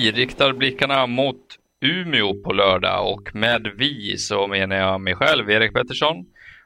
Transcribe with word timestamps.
Vi 0.00 0.12
riktar 0.12 0.52
blickarna 0.52 1.06
mot 1.06 1.36
Umeå 1.80 2.42
på 2.42 2.52
lördag 2.52 3.12
och 3.12 3.34
med 3.34 3.72
vi 3.76 4.16
så 4.18 4.46
menar 4.46 4.76
jag 4.76 5.00
mig 5.00 5.14
själv, 5.14 5.50
Erik 5.50 5.72
Pettersson 5.72 6.16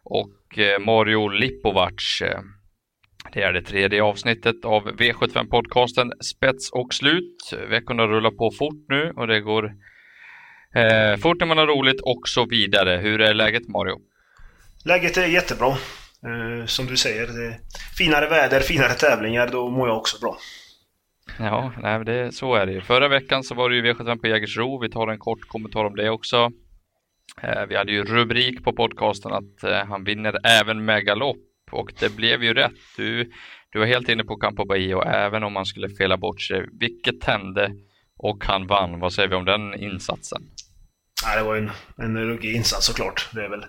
och 0.04 0.58
eh, 0.58 0.78
Mario 0.78 1.28
Lipovac. 1.28 2.22
Det 3.32 3.42
är 3.42 3.52
det 3.52 3.62
tredje 3.62 4.02
avsnittet 4.02 4.64
av 4.64 4.82
V75-podcasten 4.82 6.12
Spets 6.20 6.72
och 6.72 6.94
slut. 6.94 7.36
Veckorna 7.70 8.06
rullar 8.06 8.30
på 8.30 8.50
fort 8.58 8.84
nu 8.88 9.12
och 9.16 9.26
det 9.26 9.40
går 9.40 9.64
eh, 10.74 11.16
fort 11.16 11.40
när 11.40 11.46
man 11.46 11.58
har 11.58 11.66
roligt 11.66 12.00
och 12.00 12.22
så 12.24 12.46
vidare. 12.46 12.96
Hur 12.96 13.20
är 13.20 13.34
läget 13.34 13.68
Mario? 13.68 13.96
Läget 14.84 15.16
är 15.16 15.26
jättebra. 15.26 15.68
Eh, 15.68 16.66
som 16.66 16.86
du 16.86 16.96
säger, 16.96 17.26
det 17.26 17.58
finare 17.98 18.28
väder, 18.28 18.60
finare 18.60 18.92
tävlingar, 18.92 19.48
då 19.52 19.70
mår 19.70 19.88
jag 19.88 19.96
också 19.96 20.18
bra. 20.20 20.38
Ja, 21.38 21.72
nej, 21.82 22.04
det, 22.04 22.34
så 22.34 22.54
är 22.54 22.66
det 22.66 22.72
ju. 22.72 22.80
Förra 22.80 23.08
veckan 23.08 23.44
så 23.44 23.54
var 23.54 23.70
det 23.70 23.76
ju 23.76 23.82
V75 23.82 24.20
på 24.20 24.26
Jägersro. 24.26 24.80
Vi 24.82 24.90
tar 24.90 25.08
en 25.08 25.18
kort 25.18 25.48
kommentar 25.48 25.84
om 25.84 25.96
det 25.96 26.10
också. 26.10 26.50
Eh, 27.42 27.66
vi 27.68 27.76
hade 27.76 27.92
ju 27.92 28.04
rubrik 28.04 28.64
på 28.64 28.72
podcasten 28.72 29.32
att 29.32 29.64
eh, 29.64 29.84
han 29.88 30.04
vinner 30.04 30.38
även 30.44 30.84
med 30.84 31.04
galopp 31.04 31.36
och 31.70 31.92
det 32.00 32.16
blev 32.16 32.44
ju 32.44 32.54
rätt. 32.54 32.72
Du, 32.96 33.32
du 33.70 33.78
var 33.78 33.86
helt 33.86 34.08
inne 34.08 34.24
på 34.24 34.36
Campo 34.36 34.64
Bahia 34.64 34.96
och 34.96 35.06
även 35.06 35.42
om 35.42 35.56
han 35.56 35.66
skulle 35.66 35.88
fela 35.88 36.16
bort 36.16 36.40
sig, 36.42 36.66
vilket 36.80 37.24
hände 37.24 37.72
och 38.16 38.44
han 38.44 38.66
vann. 38.66 39.00
Vad 39.00 39.12
säger 39.12 39.28
vi 39.28 39.34
om 39.34 39.44
den 39.44 39.74
insatsen? 39.74 40.42
Ja, 41.24 41.36
det 41.36 41.42
var 41.42 41.56
en, 41.56 41.70
en 41.96 42.18
ruggig 42.18 42.54
insats 42.54 42.86
såklart. 42.86 43.28
Det 43.32 43.44
är 43.44 43.48
väl 43.48 43.64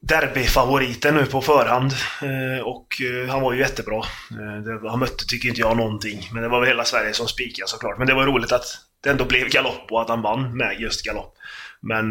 derbyfavoriten 0.00 1.14
nu 1.14 1.26
på 1.26 1.40
förhand. 1.40 1.92
Eh, 2.22 2.66
och 2.66 2.86
eh, 3.02 3.30
han 3.30 3.42
var 3.42 3.52
ju 3.52 3.58
jättebra. 3.58 3.96
Eh, 4.30 4.90
han 4.90 4.98
mötte, 4.98 5.26
tycker 5.26 5.48
inte 5.48 5.60
jag, 5.60 5.76
någonting. 5.76 6.28
Men 6.32 6.42
det 6.42 6.48
var 6.48 6.60
väl 6.60 6.68
hela 6.68 6.84
Sverige 6.84 7.12
som 7.12 7.28
spikade 7.28 7.68
såklart. 7.68 7.98
Men 7.98 8.06
det 8.06 8.14
var 8.14 8.26
roligt 8.26 8.52
att 8.52 8.64
det 9.02 9.10
ändå 9.10 9.24
blev 9.24 9.48
galopp 9.48 9.92
och 9.92 10.02
att 10.02 10.08
han 10.08 10.22
vann 10.22 10.56
med 10.56 10.80
just 10.80 11.04
galopp. 11.04 11.36
Men 11.80 12.10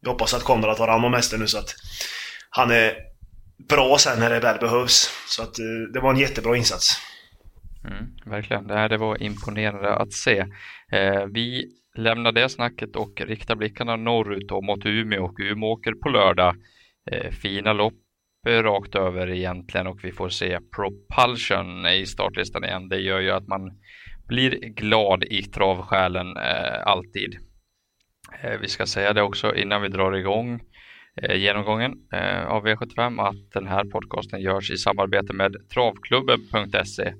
jag 0.00 0.10
hoppas 0.10 0.34
att 0.34 0.42
Konrad 0.42 0.76
tar 0.76 0.88
hand 0.88 1.04
om 1.04 1.14
hästen 1.14 1.40
nu 1.40 1.46
så 1.46 1.58
att 1.58 1.74
han 2.50 2.70
är 2.70 2.94
bra 3.68 3.98
sen 3.98 4.20
när 4.20 4.30
det 4.30 4.40
väl 4.40 4.58
behövs. 4.58 5.10
Så 5.26 5.42
att 5.42 5.54
det 5.92 6.00
var 6.00 6.10
en 6.10 6.18
jättebra 6.18 6.56
insats. 6.56 7.00
Mm, 7.84 8.06
verkligen, 8.26 8.66
det 8.66 8.74
här 8.74 8.88
det 8.88 8.96
var 8.96 9.22
imponerande 9.22 9.94
att 9.94 10.12
se. 10.12 10.46
Vi 11.32 11.64
lämnar 11.94 12.32
det 12.32 12.48
snacket 12.48 12.96
och 12.96 13.20
riktar 13.20 13.54
blickarna 13.54 13.96
norrut 13.96 14.50
och 14.50 14.64
mot 14.64 14.86
Umeå 14.86 15.24
och 15.24 15.36
Umeå 15.40 15.68
åker 15.68 15.92
på 15.92 16.08
lördag 16.08 16.56
Eh, 17.10 17.30
fina 17.30 17.72
lopp 17.72 17.94
eh, 18.46 18.62
rakt 18.62 18.94
över 18.94 19.30
egentligen 19.30 19.86
och 19.86 20.04
vi 20.04 20.12
får 20.12 20.28
se 20.28 20.58
Propulsion 20.76 21.86
i 21.86 22.06
startlistan 22.06 22.64
igen. 22.64 22.88
Det 22.88 23.00
gör 23.00 23.20
ju 23.20 23.30
att 23.30 23.46
man 23.46 23.80
blir 24.28 24.50
glad 24.50 25.24
i 25.24 25.42
travsjälen 25.42 26.36
eh, 26.36 26.86
alltid. 26.86 27.38
Eh, 28.42 28.60
vi 28.60 28.68
ska 28.68 28.86
säga 28.86 29.12
det 29.12 29.22
också 29.22 29.54
innan 29.54 29.82
vi 29.82 29.88
drar 29.88 30.12
igång 30.12 30.60
eh, 31.22 31.36
genomgången 31.36 31.92
eh, 32.12 32.46
av 32.46 32.66
V75 32.66 33.28
att 33.28 33.52
den 33.52 33.66
här 33.66 33.84
podcasten 33.84 34.40
görs 34.40 34.70
i 34.70 34.76
samarbete 34.76 35.32
med 35.32 35.56
travklubben.se. 35.74 37.14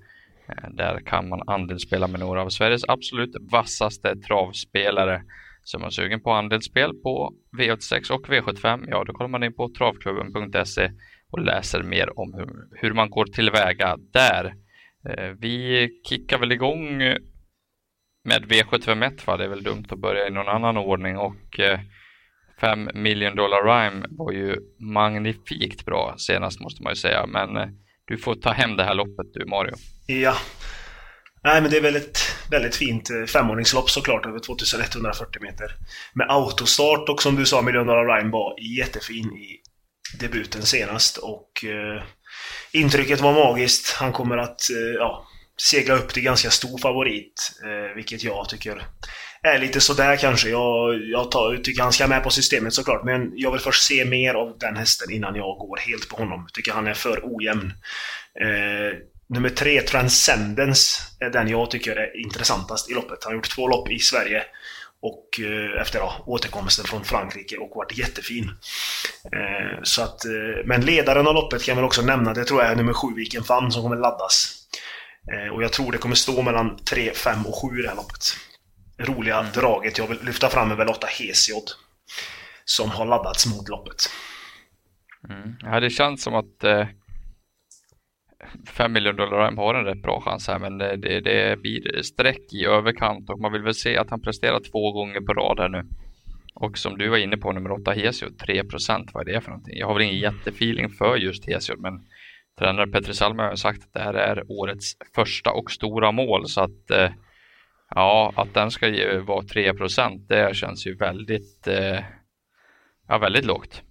Eh, 0.48 0.70
där 0.70 1.00
kan 1.00 1.28
man 1.28 1.42
andelsspela 1.46 2.06
med 2.06 2.20
några 2.20 2.42
av 2.42 2.48
Sveriges 2.48 2.84
absolut 2.88 3.36
vassaste 3.40 4.16
travspelare 4.16 5.22
så 5.64 5.76
är 5.76 5.80
man 5.80 5.90
sugen 5.90 6.20
på 6.20 6.32
andelsspel 6.32 6.94
på 6.94 7.34
V86 7.58 8.10
och 8.10 8.28
V75, 8.28 8.84
ja 8.88 9.04
då 9.04 9.12
kollar 9.12 9.28
man 9.28 9.44
in 9.44 9.54
på 9.54 9.70
travklubben.se 9.78 10.90
och 11.30 11.40
läser 11.40 11.82
mer 11.82 12.18
om 12.18 12.34
hur, 12.34 12.48
hur 12.80 12.92
man 12.92 13.10
går 13.10 13.24
tillväga 13.24 13.96
där. 14.12 14.54
Eh, 15.08 15.30
vi 15.38 15.88
kickar 16.08 16.38
väl 16.38 16.52
igång 16.52 16.98
med 18.24 18.44
V751 18.44 19.26
va? 19.26 19.36
Det 19.36 19.44
är 19.44 19.48
väl 19.48 19.62
dumt 19.62 19.84
att 19.88 19.98
börja 19.98 20.26
i 20.26 20.30
någon 20.30 20.48
annan 20.48 20.76
ordning 20.76 21.16
och 21.18 21.60
eh, 21.60 21.80
5 22.60 22.90
million 22.94 23.36
dollar 23.36 23.62
rhyme 23.64 24.06
var 24.10 24.32
ju 24.32 24.56
magnifikt 24.80 25.84
bra 25.84 26.14
senast 26.18 26.60
måste 26.60 26.82
man 26.82 26.92
ju 26.92 26.96
säga 26.96 27.26
men 27.26 27.56
eh, 27.56 27.68
du 28.04 28.18
får 28.18 28.34
ta 28.34 28.50
hem 28.50 28.76
det 28.76 28.84
här 28.84 28.94
loppet 28.94 29.26
du 29.34 29.46
Mario. 29.46 29.74
Ja, 30.06 30.34
Nej, 31.44 31.62
men 31.62 31.70
det 31.70 31.76
är 31.76 31.82
väl 31.82 31.96
ett 31.96 32.18
väldigt 32.50 32.76
fint 32.76 33.10
eh, 33.10 33.14
femåringslopp 33.14 33.30
femordningslopp 33.30 33.90
såklart 33.90 34.26
över 34.26 34.38
2140 34.38 35.42
meter. 35.42 35.76
Med 36.12 36.30
autostart 36.30 37.08
och 37.08 37.22
som 37.22 37.36
du 37.36 37.46
sa, 37.46 37.62
Million 37.62 37.88
Ryan 37.88 38.30
var 38.30 38.54
jättefin 38.78 39.32
i 39.32 39.60
debuten 40.20 40.62
senast 40.62 41.16
och 41.16 41.64
eh, 41.64 42.02
intrycket 42.72 43.20
var 43.20 43.32
magiskt. 43.32 43.92
Han 43.92 44.12
kommer 44.12 44.36
att 44.36 44.70
eh, 44.70 44.94
ja, 44.98 45.26
segla 45.60 45.94
upp 45.94 46.08
till 46.08 46.22
ganska 46.22 46.50
stor 46.50 46.78
favorit, 46.78 47.52
eh, 47.64 47.94
vilket 47.96 48.22
jag 48.22 48.48
tycker 48.48 48.82
är 49.42 49.58
lite 49.58 49.80
sådär 49.80 50.16
kanske. 50.16 50.48
Jag, 50.48 51.00
jag 51.04 51.30
tar, 51.30 51.56
tycker 51.56 51.82
han 51.82 51.92
ska 51.92 52.06
med 52.06 52.22
på 52.22 52.30
systemet 52.30 52.74
såklart, 52.74 53.04
men 53.04 53.32
jag 53.34 53.50
vill 53.50 53.60
först 53.60 53.86
se 53.86 54.04
mer 54.04 54.34
av 54.34 54.58
den 54.58 54.76
hästen 54.76 55.12
innan 55.12 55.34
jag 55.34 55.58
går 55.58 55.76
helt 55.76 56.08
på 56.08 56.16
honom. 56.16 56.48
Tycker 56.52 56.72
han 56.72 56.86
är 56.86 56.94
för 56.94 57.20
ojämn. 57.22 57.72
Eh, 58.40 58.98
Nummer 59.26 59.48
tre, 59.48 59.80
Transcendence, 59.80 61.02
är 61.20 61.30
den 61.30 61.48
jag 61.48 61.70
tycker 61.70 61.96
är 61.96 62.20
intressantast 62.20 62.90
i 62.90 62.94
loppet. 62.94 63.24
Han 63.24 63.32
har 63.32 63.34
gjort 63.34 63.50
två 63.50 63.68
lopp 63.68 63.90
i 63.90 63.98
Sverige 63.98 64.42
och 65.02 65.40
eh, 65.40 65.80
efter 65.80 65.98
ja, 65.98 66.14
återkomsten 66.26 66.84
från 66.84 67.04
Frankrike 67.04 67.56
och 67.56 67.76
varit 67.76 67.98
jättefin. 67.98 68.50
Eh, 69.32 69.82
så 69.82 70.02
att, 70.02 70.24
eh, 70.24 70.64
men 70.64 70.80
ledaren 70.80 71.26
av 71.26 71.34
loppet 71.34 71.62
kan 71.62 71.72
jag 71.72 71.76
väl 71.76 71.84
också 71.84 72.02
nämna, 72.02 72.34
det 72.34 72.44
tror 72.44 72.62
jag 72.62 72.72
är 72.72 72.76
nummer 72.76 72.92
sju, 72.92 73.14
Viken 73.16 73.44
Fan, 73.44 73.72
som 73.72 73.82
kommer 73.82 73.96
laddas. 73.96 74.60
Och 75.52 75.62
jag 75.62 75.72
tror 75.72 75.92
det 75.92 75.98
kommer 75.98 76.14
stå 76.14 76.42
mellan 76.42 76.76
3, 76.76 77.12
5 77.14 77.46
och 77.46 77.70
7 77.70 77.78
i 77.78 77.82
det 77.82 77.88
här 77.88 77.96
loppet. 77.96 78.36
Roliga 78.98 79.38
mm. 79.38 79.52
draget 79.52 79.98
jag 79.98 80.06
vill 80.06 80.18
lyfta 80.22 80.48
fram 80.48 80.70
är 80.70 80.74
väl 80.74 80.88
8 80.88 81.06
Hesiod. 81.06 81.70
Som 82.64 82.90
har 82.90 83.06
laddats 83.06 83.46
mot 83.46 83.68
loppet. 83.68 84.10
Mm. 85.28 85.56
Ja, 85.60 85.80
det 85.80 85.90
känns 85.90 86.22
som 86.22 86.34
att 86.34 86.64
eh 86.64 86.86
5 88.66 88.92
miljoner 88.92 89.18
dollar 89.18 89.52
har 89.52 89.74
en 89.74 89.84
rätt 89.84 90.02
bra 90.02 90.20
chans 90.20 90.48
här 90.48 90.58
men 90.58 90.78
det, 90.78 91.20
det, 91.20 91.60
blir 91.60 92.02
streck 92.02 92.52
i 92.52 92.64
överkant 92.64 93.30
och 93.30 93.40
man 93.40 93.52
vill 93.52 93.62
väl 93.62 93.74
se 93.74 93.96
att 93.96 94.10
han 94.10 94.20
presterar 94.20 94.60
två 94.60 94.92
gånger 94.92 95.20
på 95.20 95.32
rad 95.32 95.60
här 95.60 95.68
nu. 95.68 95.84
Och 96.54 96.78
som 96.78 96.98
du 96.98 97.08
var 97.08 97.16
inne 97.16 97.36
på, 97.36 97.52
nummer 97.52 97.72
8 97.72 97.92
Hesiod, 97.92 98.38
3 98.38 98.62
vad 99.12 99.28
är 99.28 99.32
det 99.32 99.40
för 99.40 99.50
någonting? 99.50 99.78
Jag 99.78 99.86
har 99.86 99.94
väl 99.94 100.02
ingen 100.02 100.18
jättefeeling 100.18 100.90
för 100.90 101.16
just 101.16 101.46
Hesiod 101.46 101.80
men 101.80 102.06
tränare 102.58 102.86
Petri 102.86 103.14
Salme 103.14 103.42
har 103.42 103.56
sagt 103.56 103.82
att 103.82 103.92
det 103.92 104.00
här 104.00 104.14
är 104.14 104.44
årets 104.48 104.92
första 105.14 105.50
och 105.50 105.70
stora 105.70 106.12
mål 106.12 106.48
så 106.48 106.60
att 106.60 106.90
eh, 106.90 107.10
ja, 107.90 108.32
att 108.36 108.54
den 108.54 108.70
ska 108.70 108.86
vara 109.26 109.42
3 109.42 109.74
procent, 109.74 110.28
det 110.28 110.56
känns 110.56 110.86
ju 110.86 110.96
väldigt 110.96 111.66
eh, 111.66 111.98
ja, 113.08 113.18
väldigt 113.18 113.44
lågt. 113.44 113.82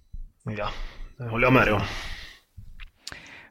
Ja, 0.58 0.68
det 1.18 1.24
håller 1.24 1.46
jag 1.46 1.52
med 1.52 1.66
dig 1.66 1.74
om. 1.74 1.80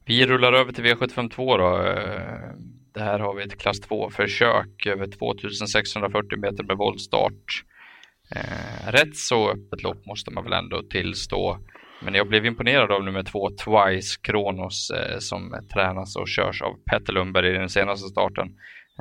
Vi 0.05 0.25
rullar 0.25 0.53
över 0.53 0.71
till 0.71 0.83
V752 0.83 1.57
då. 1.57 1.87
Eh, 1.87 2.49
det 2.93 3.01
här 3.01 3.19
har 3.19 3.35
vi 3.35 3.43
ett 3.43 3.61
klass 3.61 3.81
2-försök 3.81 4.85
över 4.85 5.07
2640 5.07 6.39
meter 6.39 6.63
med 6.63 6.77
voltstart. 6.77 7.63
Eh, 8.35 8.91
rätt 8.91 9.15
så 9.15 9.49
öppet 9.51 9.83
lopp 9.83 10.05
måste 10.05 10.31
man 10.31 10.43
väl 10.43 10.53
ändå 10.53 10.83
tillstå. 10.83 11.57
Men 12.01 12.13
jag 12.13 12.27
blev 12.27 12.45
imponerad 12.45 12.91
av 12.91 13.03
nummer 13.03 13.23
två, 13.23 13.49
Twice 13.49 14.17
Kronos, 14.21 14.91
eh, 14.91 15.19
som 15.19 15.67
tränas 15.73 16.15
och 16.15 16.27
körs 16.27 16.61
av 16.61 16.73
Petter 16.91 17.13
Lundberg 17.13 17.49
i 17.49 17.57
den 17.57 17.69
senaste 17.69 18.09
starten. 18.09 18.47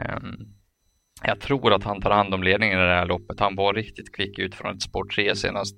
Ehm, 0.05 0.37
jag 1.23 1.41
tror 1.41 1.73
att 1.73 1.85
han 1.85 2.01
tar 2.01 2.11
hand 2.11 2.35
om 2.35 2.43
ledningen 2.43 2.79
i 2.79 2.83
det 2.83 2.95
här 2.95 3.07
loppet. 3.07 3.41
Han 3.41 3.57
var 3.57 3.75
riktigt 3.75 4.15
kvick 4.17 4.39
ut 4.39 4.55
från 4.55 4.75
ett 4.75 4.83
spår 4.83 5.05
3 5.15 5.37
senast. 5.37 5.77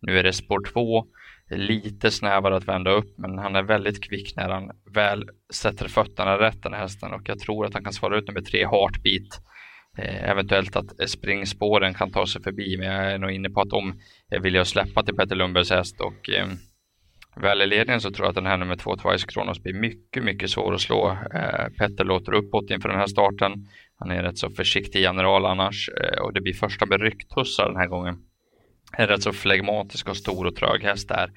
Nu 0.00 0.18
är 0.18 0.22
det 0.22 0.32
spår 0.32 0.64
2 0.72 1.06
lite 1.50 2.10
snävare 2.10 2.56
att 2.56 2.68
vända 2.68 2.90
upp 2.90 3.18
men 3.18 3.38
han 3.38 3.56
är 3.56 3.62
väldigt 3.62 4.04
kvick 4.04 4.36
när 4.36 4.48
han 4.48 4.70
väl 4.94 5.28
sätter 5.52 5.88
fötterna 5.88 6.38
rätt 6.38 6.62
den 6.62 6.72
här 6.72 6.80
hästen 6.80 7.12
och 7.12 7.22
jag 7.24 7.38
tror 7.38 7.66
att 7.66 7.74
han 7.74 7.84
kan 7.84 7.92
svara 7.92 8.18
ut 8.18 8.28
nummer 8.28 8.40
tre 8.40 8.66
Heartbeat. 8.66 9.40
Eh, 9.98 10.30
eventuellt 10.30 10.76
att 10.76 11.00
eh, 11.00 11.06
springspåren 11.06 11.94
kan 11.94 12.12
ta 12.12 12.26
sig 12.26 12.42
förbi 12.42 12.76
men 12.78 12.86
jag 12.86 13.12
är 13.12 13.18
nog 13.18 13.30
inne 13.30 13.50
på 13.50 13.60
att 13.60 13.72
om 13.72 14.00
jag 14.28 14.40
vill 14.40 14.54
jag 14.54 14.66
släppa 14.66 15.02
till 15.02 15.14
Petter 15.14 15.36
Lundbergs 15.36 15.70
häst 15.70 16.00
och 16.00 16.30
eh, 16.30 16.46
väl 17.36 17.62
i 17.62 17.66
ledningen 17.66 18.00
så 18.00 18.10
tror 18.10 18.24
jag 18.24 18.28
att 18.28 18.34
den 18.34 18.46
här 18.46 18.56
nummer 18.56 18.76
två 18.76 18.96
Twice 18.96 19.26
Kronos 19.26 19.62
blir 19.62 19.74
mycket, 19.74 20.24
mycket 20.24 20.50
svår 20.50 20.74
att 20.74 20.80
slå. 20.80 21.10
Eh, 21.34 21.68
Petter 21.78 22.04
låter 22.04 22.34
uppåt 22.34 22.70
inför 22.70 22.88
den 22.88 22.98
här 22.98 23.06
starten. 23.06 23.52
Han 23.98 24.10
är 24.10 24.22
rätt 24.22 24.38
så 24.38 24.50
försiktig 24.50 25.00
general 25.00 25.46
annars 25.46 25.88
eh, 25.88 26.20
och 26.22 26.32
det 26.32 26.40
blir 26.40 26.54
första 26.54 26.86
med 26.86 27.00
rycktussar 27.00 27.66
den 27.66 27.76
här 27.76 27.86
gången 27.86 28.16
en 28.92 29.06
rätt 29.06 29.22
så 29.22 29.32
flegmatisk 29.32 30.08
och 30.08 30.16
stor 30.16 30.46
och 30.46 30.56
trög 30.56 30.82
häst 30.82 31.08
där. 31.08 31.30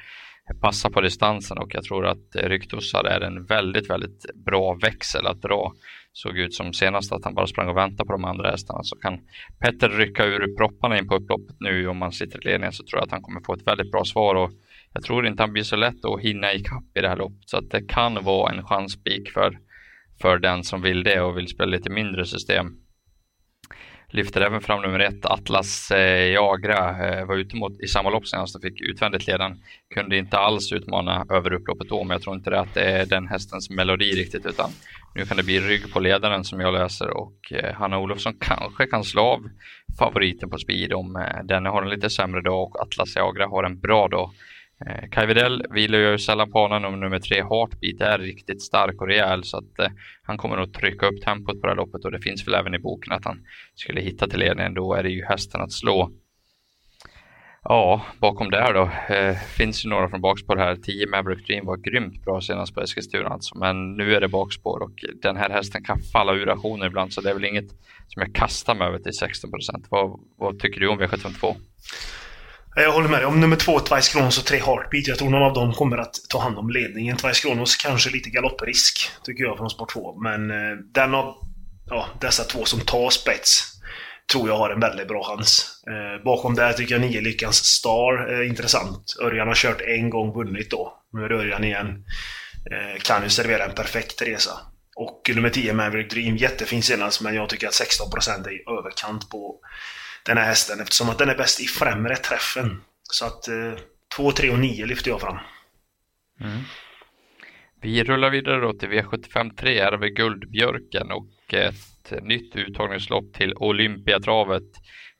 Passar 0.61 0.89
på 0.89 1.01
distansen 1.01 1.57
och 1.57 1.75
jag 1.75 1.83
tror 1.83 2.05
att 2.05 2.35
Ryktussar 2.35 3.03
är 3.03 3.21
en 3.21 3.45
väldigt, 3.45 3.89
väldigt 3.89 4.25
bra 4.45 4.77
växel 4.81 5.27
att 5.27 5.41
dra. 5.41 5.73
Såg 6.13 6.37
ut 6.37 6.53
som 6.53 6.73
senast 6.73 7.11
att 7.11 7.23
han 7.23 7.33
bara 7.33 7.47
sprang 7.47 7.69
och 7.69 7.77
väntade 7.77 8.07
på 8.07 8.11
de 8.11 8.25
andra 8.25 8.51
hästarna. 8.51 8.83
Så 8.83 8.95
kan 8.95 9.19
Petter 9.59 9.89
rycka 9.89 10.25
ur 10.25 10.57
propparna 10.57 10.97
in 10.97 11.07
på 11.07 11.15
upploppet 11.15 11.55
nu 11.59 11.87
om 11.87 11.97
man 11.97 12.11
sitter 12.11 12.47
i 12.47 12.49
ledningen 12.49 12.73
så 12.73 12.83
tror 12.83 12.99
jag 12.99 13.05
att 13.05 13.11
han 13.11 13.21
kommer 13.21 13.41
få 13.45 13.53
ett 13.53 13.67
väldigt 13.67 13.91
bra 13.91 14.05
svar. 14.05 14.35
Och 14.35 14.51
jag 14.93 15.03
tror 15.03 15.27
inte 15.27 15.43
han 15.43 15.53
blir 15.53 15.63
så 15.63 15.75
lätt 15.75 16.05
att 16.05 16.21
hinna 16.21 16.53
ikapp 16.53 16.97
i 16.97 17.01
det 17.01 17.09
här 17.09 17.17
loppet. 17.17 17.49
Så 17.49 17.57
att 17.57 17.69
det 17.69 17.81
kan 17.81 18.23
vara 18.23 18.53
en 18.53 18.65
chanspik 18.65 19.29
för, 19.29 19.59
för 20.21 20.39
den 20.39 20.63
som 20.63 20.81
vill 20.81 21.03
det 21.03 21.21
och 21.21 21.37
vill 21.37 21.47
spela 21.47 21.71
lite 21.71 21.89
mindre 21.89 22.25
system. 22.25 22.67
Lyfter 24.11 24.41
även 24.41 24.61
fram 24.61 24.81
nummer 24.81 24.99
ett, 24.99 25.25
Atlas 25.25 25.91
eh, 25.91 26.31
Jagra, 26.31 27.07
eh, 27.07 27.25
var 27.25 27.35
ute 27.35 27.55
mot, 27.55 27.79
i 27.79 27.87
samma 27.87 28.09
lopp 28.09 28.27
senast 28.27 28.55
och 28.55 28.61
fick 28.61 28.81
utvändigt 28.81 29.27
ledan. 29.27 29.61
Kunde 29.95 30.17
inte 30.17 30.37
alls 30.37 30.71
utmana 30.71 31.25
över 31.29 31.53
upploppet 31.53 31.89
då, 31.89 32.03
men 32.03 32.15
jag 32.15 32.21
tror 32.21 32.35
inte 32.35 32.49
det 32.49 32.59
att 32.59 32.73
det 32.73 32.83
är 32.83 33.05
den 33.05 33.27
hästens 33.27 33.69
melodi 33.69 34.11
riktigt, 34.11 34.45
utan 34.45 34.69
nu 35.15 35.25
kan 35.25 35.37
det 35.37 35.43
bli 35.43 35.59
rygg 35.59 35.93
på 35.93 35.99
ledaren 35.99 36.43
som 36.43 36.59
jag 36.59 36.73
läser 36.73 37.09
och 37.17 37.53
eh, 37.53 37.73
Hanna 37.73 37.99
Olofsson 37.99 38.33
kanske 38.39 38.85
kan 38.85 39.03
slå 39.03 39.21
av 39.21 39.49
favoriten 39.99 40.49
på 40.49 40.57
speed 40.57 40.93
om 40.93 41.15
eh, 41.15 41.43
den 41.43 41.65
har 41.65 41.83
en 41.83 41.89
lite 41.89 42.09
sämre 42.09 42.41
dag 42.41 42.61
och 42.61 42.81
Atlas 42.81 43.15
Jagra 43.15 43.47
har 43.47 43.63
en 43.63 43.79
bra 43.79 44.07
dag. 44.07 44.31
Eh, 44.85 45.09
Kai 45.09 45.25
Widell 45.25 45.65
vilar 45.69 45.99
ju 45.99 46.17
sällan 46.17 46.51
på 46.51 46.59
honom 46.59 46.93
om 46.93 46.99
nummer 46.99 47.19
tre 47.19 47.37
Heartbeat 47.41 48.01
är 48.01 48.19
riktigt 48.19 48.61
stark 48.61 49.01
och 49.01 49.07
rejäl 49.07 49.43
så 49.43 49.57
att 49.57 49.79
eh, 49.79 49.87
han 50.23 50.37
kommer 50.37 50.57
att 50.57 50.73
trycka 50.73 51.07
upp 51.07 51.21
tempot 51.21 51.61
på 51.61 51.67
det 51.67 51.71
här 51.71 51.75
loppet 51.75 52.05
och 52.05 52.11
det 52.11 52.19
finns 52.19 52.47
väl 52.47 52.53
även 52.53 52.75
i 52.75 52.79
boken 52.79 53.13
att 53.13 53.25
han 53.25 53.39
skulle 53.75 54.01
hitta 54.01 54.27
till 54.27 54.39
ledningen. 54.39 54.73
Då 54.73 54.93
är 54.93 55.03
det 55.03 55.09
ju 55.09 55.25
hästen 55.25 55.61
att 55.61 55.71
slå. 55.71 56.11
Ja, 57.63 58.01
bakom 58.19 58.49
där 58.49 58.73
då 58.73 59.13
eh, 59.15 59.35
finns 59.35 59.85
ju 59.85 59.89
några 59.89 60.09
från 60.09 60.21
bakspår 60.21 60.57
här. 60.57 60.75
10 60.75 61.07
Maverick 61.07 61.47
Dream 61.47 61.65
var 61.65 61.77
grymt 61.77 62.25
bra 62.25 62.41
senast 62.41 62.75
på 62.75 62.81
Eskilstuna 62.81 63.29
alltså, 63.29 63.57
men 63.57 63.93
nu 63.93 64.15
är 64.15 64.21
det 64.21 64.27
bakspår 64.27 64.83
och 64.83 65.05
den 65.21 65.37
här 65.37 65.49
hästen 65.49 65.83
kan 65.83 65.99
falla 65.99 66.33
ur 66.33 66.49
aktioner 66.49 66.87
ibland 66.87 67.13
så 67.13 67.21
det 67.21 67.29
är 67.29 67.33
väl 67.33 67.45
inget 67.45 67.69
som 68.07 68.21
jag 68.21 68.35
kastar 68.35 68.75
mig 68.75 68.87
över 68.87 68.99
till 68.99 69.13
16 69.13 69.51
procent. 69.51 69.87
Vad, 69.89 70.19
vad 70.37 70.59
tycker 70.59 70.79
du 70.79 70.87
om 70.87 71.01
V752? 71.01 71.55
Jag 72.75 72.91
håller 72.91 73.09
med 73.09 73.19
dig. 73.19 73.25
Om 73.25 73.39
nummer 73.39 73.55
två, 73.55 73.79
Twice 73.79 74.11
Kronos 74.11 74.39
och 74.39 74.45
tre 74.45 74.59
Heartbeat. 74.59 75.07
Jag 75.07 75.17
tror 75.17 75.29
någon 75.29 75.43
av 75.43 75.53
dem 75.53 75.73
kommer 75.73 75.97
att 75.97 76.15
ta 76.29 76.39
hand 76.39 76.57
om 76.57 76.69
ledningen. 76.69 77.17
Twice 77.17 77.41
Kronos 77.41 77.75
kanske 77.75 78.09
lite 78.09 78.29
galopprisk, 78.29 79.11
tycker 79.23 79.43
jag, 79.43 79.57
från 79.57 79.69
sport 79.69 79.93
2. 79.93 80.21
Men 80.21 80.51
eh, 80.51 80.77
den 80.93 81.13
av 81.13 81.35
ja, 81.85 82.05
dessa 82.21 82.43
två 82.43 82.65
som 82.65 82.79
tar 82.79 83.09
spets 83.09 83.79
tror 84.31 84.49
jag 84.49 84.57
har 84.57 84.69
en 84.69 84.79
väldigt 84.79 85.07
bra 85.07 85.23
chans. 85.23 85.83
Eh, 85.87 86.23
bakom 86.23 86.55
där 86.55 86.73
tycker 86.73 86.95
jag 86.95 87.01
nio 87.01 87.21
Lyckans 87.21 87.55
Star 87.55 88.13
är 88.13 88.43
intressant. 88.43 89.15
Örjan 89.21 89.47
har 89.47 89.55
kört 89.55 89.81
en 89.81 90.09
gång, 90.09 90.33
vunnit 90.33 90.71
då. 90.71 90.93
Nu 91.13 91.23
är 91.23 91.29
det 91.29 91.35
Örjan 91.35 91.63
igen. 91.63 91.87
Eh, 92.71 92.99
kan 93.01 93.23
ju 93.23 93.29
servera 93.29 93.65
en 93.65 93.75
perfekt 93.75 94.21
resa. 94.21 94.51
Och 94.95 95.31
nummer 95.35 95.49
10 95.49 95.73
Maverick 95.73 96.11
Dream, 96.11 96.37
jättefin 96.37 96.83
senast, 96.83 97.21
men 97.21 97.35
jag 97.35 97.49
tycker 97.49 97.67
att 97.67 97.73
16% 97.73 98.47
är 98.47 98.51
i 98.51 98.63
överkant 98.79 99.29
på 99.29 99.59
den 100.29 100.37
här 100.37 100.45
hästen 100.45 100.81
eftersom 100.81 101.09
att 101.09 101.17
den 101.17 101.29
är 101.29 101.35
bäst 101.35 101.61
i 101.61 101.63
främre 101.63 102.15
träffen. 102.15 102.81
Så 103.03 103.25
att 103.25 103.47
eh, 103.47 103.73
2, 104.15 104.31
3 104.31 104.49
och 104.49 104.59
9 104.59 104.85
lyfter 104.85 105.11
jag 105.11 105.21
fram. 105.21 105.37
Mm. 106.41 106.61
Vi 107.81 108.03
rullar 108.03 108.29
vidare 108.29 108.59
då 108.59 108.73
till 108.73 108.89
V75 108.89 109.55
3, 109.55 109.81
här 109.81 109.91
har 109.91 109.97
vi 109.97 110.09
Guldbjörken 110.09 111.11
och 111.11 111.53
ett 111.53 112.23
nytt 112.23 112.55
uttagningslopp 112.55 113.33
till 113.33 113.53
Olympiatravet. 113.55 114.63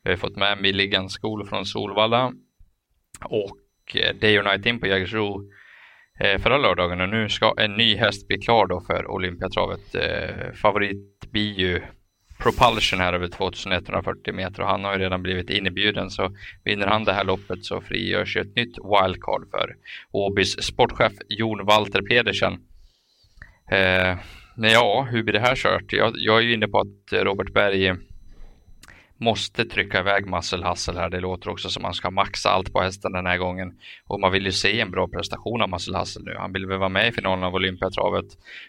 Vi 0.02 0.10
har 0.10 0.16
fått 0.16 0.36
med 0.36 0.58
Milligan 0.62 1.08
Skol 1.08 1.46
från 1.46 1.66
Solvalla 1.66 2.32
och 3.24 3.96
eh, 3.96 4.14
Day 4.16 4.38
or 4.38 4.42
Night 4.42 4.66
in 4.66 4.80
på 4.80 4.86
Jägersro 4.86 5.50
eh, 6.20 6.40
förra 6.40 6.58
lördagen 6.58 7.00
och 7.00 7.08
nu 7.08 7.28
ska 7.28 7.54
en 7.58 7.72
ny 7.72 7.96
häst 7.96 8.28
bli 8.28 8.38
klar 8.38 8.66
då 8.66 8.80
för 8.80 9.10
Olympiatravet. 9.10 9.94
Eh, 9.94 10.52
favorit 10.52 11.30
blir 11.30 11.58
ju 11.58 11.82
Propulsion 12.40 13.00
här 13.00 13.12
över 13.12 13.28
2140 13.28 14.34
meter 14.34 14.62
och 14.62 14.68
han 14.68 14.84
har 14.84 14.92
ju 14.92 14.98
redan 14.98 15.22
blivit 15.22 15.50
inbjuden 15.50 16.10
så 16.10 16.30
vinner 16.64 16.86
han 16.86 17.04
det 17.04 17.12
här 17.12 17.24
loppet 17.24 17.64
så 17.64 17.80
frigörs 17.80 18.36
ju 18.36 18.40
ett 18.40 18.56
nytt 18.56 18.76
wildcard 18.78 19.50
för 19.50 19.76
Åbys 20.10 20.62
sportchef 20.62 21.12
Jon 21.28 21.66
Walter 21.66 22.02
Pedersen. 22.02 22.52
Eh, 23.72 24.18
men 24.56 24.70
ja, 24.70 25.08
hur 25.10 25.22
blir 25.22 25.32
det 25.32 25.40
här 25.40 25.56
kört? 25.56 25.92
Jag, 25.92 26.12
jag 26.16 26.38
är 26.38 26.42
ju 26.42 26.54
inne 26.54 26.68
på 26.68 26.80
att 26.80 27.12
Robert 27.12 27.52
Berg 27.52 27.94
måste 29.20 29.64
trycka 29.64 30.00
iväg 30.00 30.26
Muscle 30.26 30.68
Hustle 30.68 31.00
här. 31.00 31.10
Det 31.10 31.20
låter 31.20 31.50
också 31.50 31.68
som 31.68 31.82
man 31.82 31.94
ska 31.94 32.10
maxa 32.10 32.50
allt 32.50 32.72
på 32.72 32.80
hästen 32.80 33.12
den 33.12 33.26
här 33.26 33.36
gången. 33.36 33.78
Och 34.06 34.20
man 34.20 34.32
vill 34.32 34.44
ju 34.44 34.52
se 34.52 34.80
en 34.80 34.90
bra 34.90 35.08
prestation 35.08 35.62
av 35.62 35.70
Muscle 35.70 35.98
Hustle 35.98 36.22
nu. 36.24 36.36
Han 36.38 36.52
vill 36.52 36.66
väl 36.66 36.78
vara 36.78 36.88
med 36.88 37.08
i 37.08 37.12
finalen 37.12 37.44
av 37.44 37.54
Olympiatravet. 37.54 38.26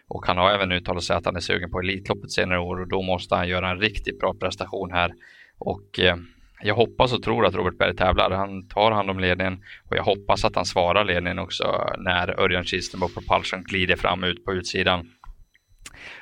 Och 0.07 0.25
han 0.27 0.37
har 0.37 0.51
även 0.51 0.71
uttalat 0.71 1.03
sig 1.03 1.15
att 1.15 1.25
han 1.25 1.35
är 1.35 1.39
sugen 1.39 1.71
på 1.71 1.79
Elitloppet 1.79 2.31
senare 2.31 2.59
år 2.59 2.81
och 2.81 2.87
då 2.87 3.01
måste 3.01 3.35
han 3.35 3.47
göra 3.47 3.69
en 3.69 3.79
riktigt 3.79 4.19
bra 4.19 4.33
prestation 4.33 4.91
här. 4.91 5.11
Och 5.57 5.99
eh, 5.99 6.15
jag 6.63 6.75
hoppas 6.75 7.13
och 7.13 7.23
tror 7.23 7.45
att 7.45 7.55
Robert 7.55 7.77
Berg 7.77 7.95
tävlar. 7.95 8.31
Han 8.31 8.67
tar 8.67 8.91
hand 8.91 9.09
om 9.09 9.19
ledningen 9.19 9.63
och 9.89 9.95
jag 9.95 10.03
hoppas 10.03 10.45
att 10.45 10.55
han 10.55 10.65
svarar 10.65 11.05
ledningen 11.05 11.39
också 11.39 11.93
när 11.97 12.39
Örjan 12.39 12.63
Kistenbo 12.63 13.07
på 13.07 13.21
Propulsion 13.21 13.63
glider 13.63 13.95
fram 13.95 14.23
ut 14.23 14.45
på 14.45 14.53
utsidan. 14.53 15.11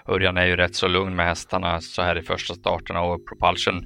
Örjan 0.07 0.37
är 0.37 0.45
ju 0.45 0.55
rätt 0.55 0.75
så 0.75 0.87
lugn 0.87 1.15
med 1.15 1.25
hästarna 1.25 1.81
så 1.81 2.01
här 2.01 2.17
i 2.17 2.21
första 2.21 2.53
starterna 2.53 3.01
och 3.01 3.27
Propulsion 3.27 3.85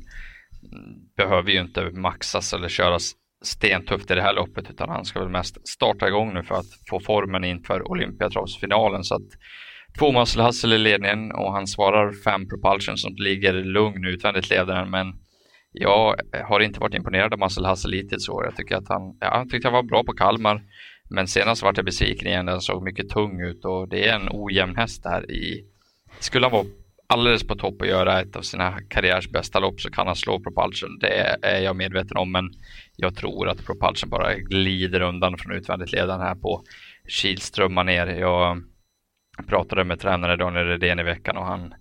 behöver 1.18 1.52
ju 1.52 1.62
inte 1.62 1.92
maxas 1.92 2.54
eller 2.54 2.70
köras 2.70 3.12
stentufft 3.44 4.12
i 4.12 4.16
det 4.16 4.22
här 4.22 4.34
loppet 4.34 4.70
utan 4.70 4.90
han 4.90 5.06
ska 5.06 5.20
väl 5.20 5.30
mest 5.30 5.68
starta 5.68 6.08
igång 6.08 6.34
nu 6.34 6.44
för 6.44 6.56
att 6.56 6.66
få 6.90 7.00
formen 7.00 7.44
inför 7.44 7.92
Olympiatravsfinalen. 7.92 9.04
Så 9.04 9.16
att 9.16 9.30
två 10.00 10.12
Muscle 10.12 10.44
Hustle 10.44 10.76
i 10.76 10.78
ledningen 10.78 11.32
och 11.32 11.54
han 11.54 11.68
svarar 11.68 12.14
fem 12.24 12.48
Propulsion 12.48 12.98
som 12.98 13.16
ligger 13.18 13.54
lugn 13.54 14.06
utvändigt 14.06 14.50
ledaren 14.50 14.90
men 14.90 15.14
jag 15.72 16.16
har 16.44 16.60
inte 16.60 16.80
varit 16.80 16.96
imponerad 16.96 17.34
av 17.34 17.40
Muscle 17.40 17.68
Hustle 17.68 17.98
hittills 17.98 18.30
år. 18.30 18.46
Jag 18.46 18.56
tycker 18.56 18.76
att 18.76 18.88
han, 18.88 19.18
ja, 19.20 19.38
jag 19.38 19.50
tyckte 19.50 19.68
han 19.68 19.74
var 19.74 19.84
bra 19.84 20.04
på 20.04 20.14
Kalmar 20.14 20.62
men 21.10 21.28
senast 21.28 21.64
vart 21.64 21.78
jag 21.78 21.86
besviken 21.86 22.28
igen. 22.28 22.46
Den 22.46 22.62
såg 22.62 22.84
mycket 22.84 23.10
tung 23.10 23.42
ut 23.42 23.66
och 23.66 23.90
det 23.90 24.08
är 24.08 24.16
en 24.16 24.30
ojämn 24.32 24.76
häst 24.76 25.06
här 25.06 25.32
i. 25.32 25.66
Skulle 26.20 26.46
han 26.46 26.52
vara 26.52 26.66
alldeles 27.14 27.48
på 27.48 27.56
topp 27.56 27.82
och 27.82 27.88
göra 27.88 28.22
ett 28.22 28.36
av 28.36 28.42
sina 28.42 28.80
karriärs 28.90 29.30
bästa 29.30 29.60
lopp 29.60 29.82
så 29.82 29.90
kan 29.90 30.08
han 30.08 30.16
slå 30.16 30.40
Propulsion. 30.40 31.00
Det 31.00 31.38
är 31.42 31.62
jag 31.62 31.76
medveten 31.76 32.18
om, 32.18 32.32
men 32.32 32.50
jag 32.96 33.16
tror 33.16 33.50
att 33.50 33.66
Propulsion 33.66 34.10
bara 34.10 34.36
glider 34.36 35.02
undan 35.02 35.38
från 35.38 35.56
utvändigt 35.56 35.92
ledaren 35.92 36.22
här 36.22 36.36
på 36.36 36.64
Kihlström 37.08 37.76
ner. 37.76 38.08
Jag 38.08 38.64
pratade 39.48 39.84
med 39.84 40.00
tränare 40.00 40.36
Daniel 40.36 40.66
Redén 40.66 41.00
i 41.00 41.04
veckan 41.04 41.38
och 41.38 41.46
han 41.46 41.74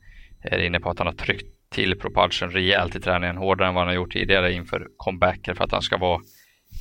är 0.43 0.59
inne 0.59 0.81
på 0.81 0.91
att 0.91 0.99
han 0.99 1.07
har 1.07 1.15
tryckt 1.15 1.71
till 1.71 1.99
Propulsion 1.99 2.51
rejält 2.51 2.97
i 2.97 3.01
träningen, 3.01 3.37
hårdare 3.37 3.69
än 3.69 3.75
vad 3.75 3.81
han 3.81 3.89
har 3.89 3.95
gjort 3.95 4.13
tidigare 4.13 4.53
inför 4.53 4.87
comebacker 4.97 5.55
för 5.55 5.65
att 5.65 5.73
han 5.73 5.83
ska 5.83 5.97
vara 5.97 6.21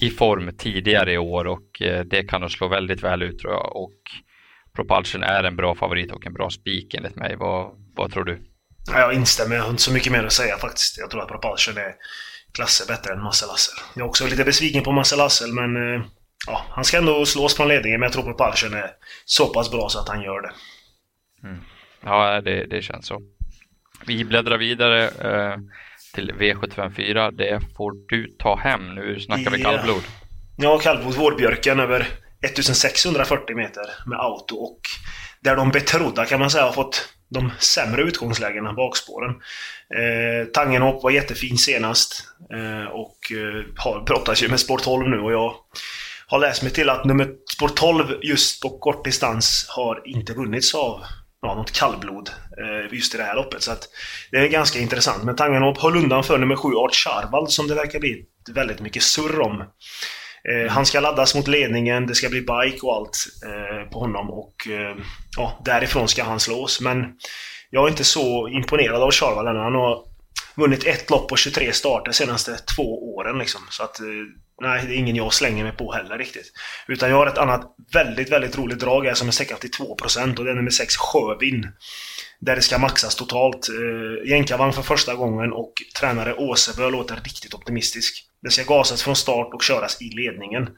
i 0.02 0.10
form 0.10 0.52
tidigare 0.58 1.14
i 1.14 1.18
år 1.18 1.48
och 1.48 1.82
eh, 1.82 2.06
det 2.06 2.24
kan 2.24 2.42
nog 2.42 2.52
slå 2.52 2.68
väldigt 2.68 3.04
väl 3.04 3.22
ut 3.22 3.40
tror 3.40 3.54
jag. 3.54 3.76
Och 3.76 4.00
Propulsion 4.76 5.24
är 5.24 5.44
en 5.44 5.56
bra 5.56 5.76
favorit 5.76 6.12
och 6.12 6.26
en 6.26 6.34
bra 6.34 6.50
spik 6.50 6.94
enligt 6.94 7.16
mig. 7.16 7.36
Vad, 7.36 7.72
vad 7.96 8.14
tror 8.14 8.24
du? 8.24 8.40
Jag 8.88 9.14
instämmer. 9.14 9.56
Jag 9.56 9.64
har 9.64 9.70
inte 9.70 9.82
så 9.82 9.94
mycket 9.94 10.12
mer 10.12 10.24
att 10.24 10.34
säga 10.34 10.58
faktiskt. 10.58 10.98
Jag 10.98 11.10
tror 11.10 11.22
att 11.22 11.28
Propulsion 11.28 11.78
är 11.78 11.96
klasser 12.54 12.88
bättre 12.88 13.14
än 13.14 13.24
Marcel 13.24 13.50
Hassel. 13.50 13.84
Jag 13.96 14.04
är 14.04 14.10
också 14.10 14.28
lite 14.28 14.44
besviken 14.44 14.84
på 14.84 14.92
Marcel 14.92 15.20
Hassel, 15.20 15.54
men 15.54 15.96
eh, 15.96 16.02
ja, 16.48 16.66
han 16.70 16.84
ska 16.84 16.98
ändå 16.98 17.26
slås 17.26 17.56
från 17.56 17.68
ledningen. 17.68 18.00
Men 18.00 18.08
jag 18.08 18.14
tror 18.14 18.24
Propulsion 18.24 18.74
är 18.74 18.92
så 19.26 19.54
pass 19.54 19.72
bra 19.72 19.90
så 19.90 20.00
att 20.00 20.10
han 20.10 20.22
gör 20.22 20.42
det. 20.42 20.52
Mm. 21.44 21.62
Ja, 22.04 22.42
det, 22.42 22.66
det 22.66 22.82
känns 22.82 23.06
så. 23.06 23.22
Vi 24.06 24.26
bläddrar 24.26 24.58
vidare 24.58 25.04
eh, 25.04 25.58
till 26.14 26.32
V754. 26.32 27.32
Det 27.32 27.62
får 27.78 27.92
du 28.08 28.28
ta 28.40 28.56
hem. 28.56 28.96
Nu 28.96 29.20
snackar 29.20 29.52
vi 29.52 29.62
kallblod. 29.62 30.04
Ja, 30.58 30.78
kallblod. 30.78 31.16
Vårbjörken 31.16 31.80
över 31.80 32.08
1640 32.46 33.56
meter 33.56 33.84
med 34.06 34.20
auto 34.20 34.56
och 34.56 34.80
där 35.40 35.56
de 35.56 35.70
betrodda 35.70 36.26
kan 36.26 36.40
man 36.40 36.50
säga 36.50 36.64
har 36.64 36.72
fått 36.72 37.10
de 37.30 37.52
sämre 37.60 38.02
utgångslägena, 38.02 38.74
bakspåren. 38.74 39.32
Eh, 39.96 40.48
Tangenhop 40.54 41.04
var 41.04 41.12
jättefin 41.12 41.58
senast 41.58 42.24
eh, 42.54 42.92
och 42.92 43.32
eh, 43.32 43.66
har, 43.78 44.04
brottas 44.06 44.44
ju 44.44 44.50
med 44.50 44.60
Sport 44.60 44.84
12 44.84 45.10
nu 45.10 45.20
och 45.20 45.32
jag 45.32 45.56
har 46.28 46.40
läst 46.40 46.64
mig 46.64 46.72
till 46.72 46.90
att 46.90 47.06
nummer 47.06 47.30
Sport 47.56 47.76
12 47.76 48.06
just 48.22 48.62
på 48.62 48.70
kort 48.70 49.06
distans 49.06 49.66
har 49.70 50.02
inte 50.06 50.34
vunnits 50.34 50.76
av 50.76 51.02
ja, 51.42 51.56
något 51.56 51.72
kallblod 51.72 52.30
eh, 52.30 52.94
just 52.94 53.16
i 53.16 53.18
det 53.18 53.24
här 53.24 53.36
loppet. 53.36 53.64
Så 53.64 53.72
att 53.72 53.90
det 54.32 54.38
är 54.38 54.48
ganska 54.48 54.80
intressant. 54.80 55.24
Men 55.24 55.36
Tangenhop 55.36 55.82
höll 55.82 55.96
undan 55.96 56.24
för 56.24 56.38
nummer 56.38 56.56
7 56.56 56.70
Art 56.70 56.96
Charvald 56.96 57.50
som 57.50 57.68
det 57.68 57.76
verkar 57.76 58.00
bli 58.00 58.26
väldigt 58.54 58.80
mycket 58.80 59.04
surr 59.04 59.40
om. 59.40 59.64
Eh, 60.50 60.72
han 60.72 60.86
ska 60.86 61.00
laddas 61.00 61.36
mot 61.36 61.48
ledningen, 61.48 62.08
det 62.08 62.16
ska 62.16 62.30
bli 62.30 62.42
bike 62.42 62.80
och 62.82 62.96
allt 62.96 63.28
eh, 63.46 63.90
på 63.90 64.00
honom 64.00 64.30
och 64.32 64.68
eh, 64.68 64.96
ja, 65.38 65.62
därifrån 65.66 66.08
ska 66.08 66.24
han 66.24 66.40
slås. 66.40 66.82
Men 66.82 67.06
jag 67.70 67.86
är 67.86 67.90
inte 67.90 68.04
så 68.04 68.48
imponerad 68.48 69.02
av 69.02 69.12
Charval 69.12 69.48
ännu. 69.48 69.60
Han 69.60 69.76
har 69.76 70.04
vunnit 70.56 70.86
ett 70.86 71.10
lopp 71.10 71.30
på 71.30 71.36
23 71.36 71.74
starter 71.74 72.12
senaste 72.12 72.58
två 72.76 73.16
åren 73.16 73.38
liksom. 73.38 73.62
Så 73.70 73.84
att 73.84 74.00
nej, 74.62 74.86
det 74.88 74.94
är 74.94 74.98
ingen 74.98 75.16
jag 75.16 75.34
slänger 75.34 75.64
mig 75.64 75.74
på 75.74 75.94
heller 75.94 76.18
riktigt. 76.18 76.52
Utan 76.88 77.10
jag 77.10 77.18
har 77.18 77.28
ett 77.28 77.38
annat 77.38 77.76
väldigt, 77.94 78.32
väldigt 78.32 78.58
roligt 78.58 78.80
drag 78.80 79.06
här 79.06 79.14
som 79.14 79.28
är 79.28 79.32
säkrat 79.32 79.62
till 79.62 79.70
2% 79.70 80.38
och 80.38 80.46
det 80.46 80.52
är 80.52 80.56
nummer 80.56 80.72
6 80.72 80.96
Sjövin. 80.98 81.68
Där 82.40 82.56
det 82.56 82.62
ska 82.62 82.78
maxas 82.78 83.16
totalt. 83.16 83.68
Jänkarvagn 84.26 84.74
för 84.74 84.82
första 84.82 85.16
gången 85.16 85.54
och 85.54 85.74
tränare 86.00 86.34
Åsebö 86.34 86.90
låter 86.90 87.16
riktigt 87.16 87.54
optimistisk. 87.54 88.31
Det 88.42 88.50
ska 88.50 88.64
gasas 88.64 89.04
från 89.04 89.16
start 89.16 89.54
och 89.54 89.64
köras 89.64 90.02
i 90.02 90.10
ledningen. 90.10 90.70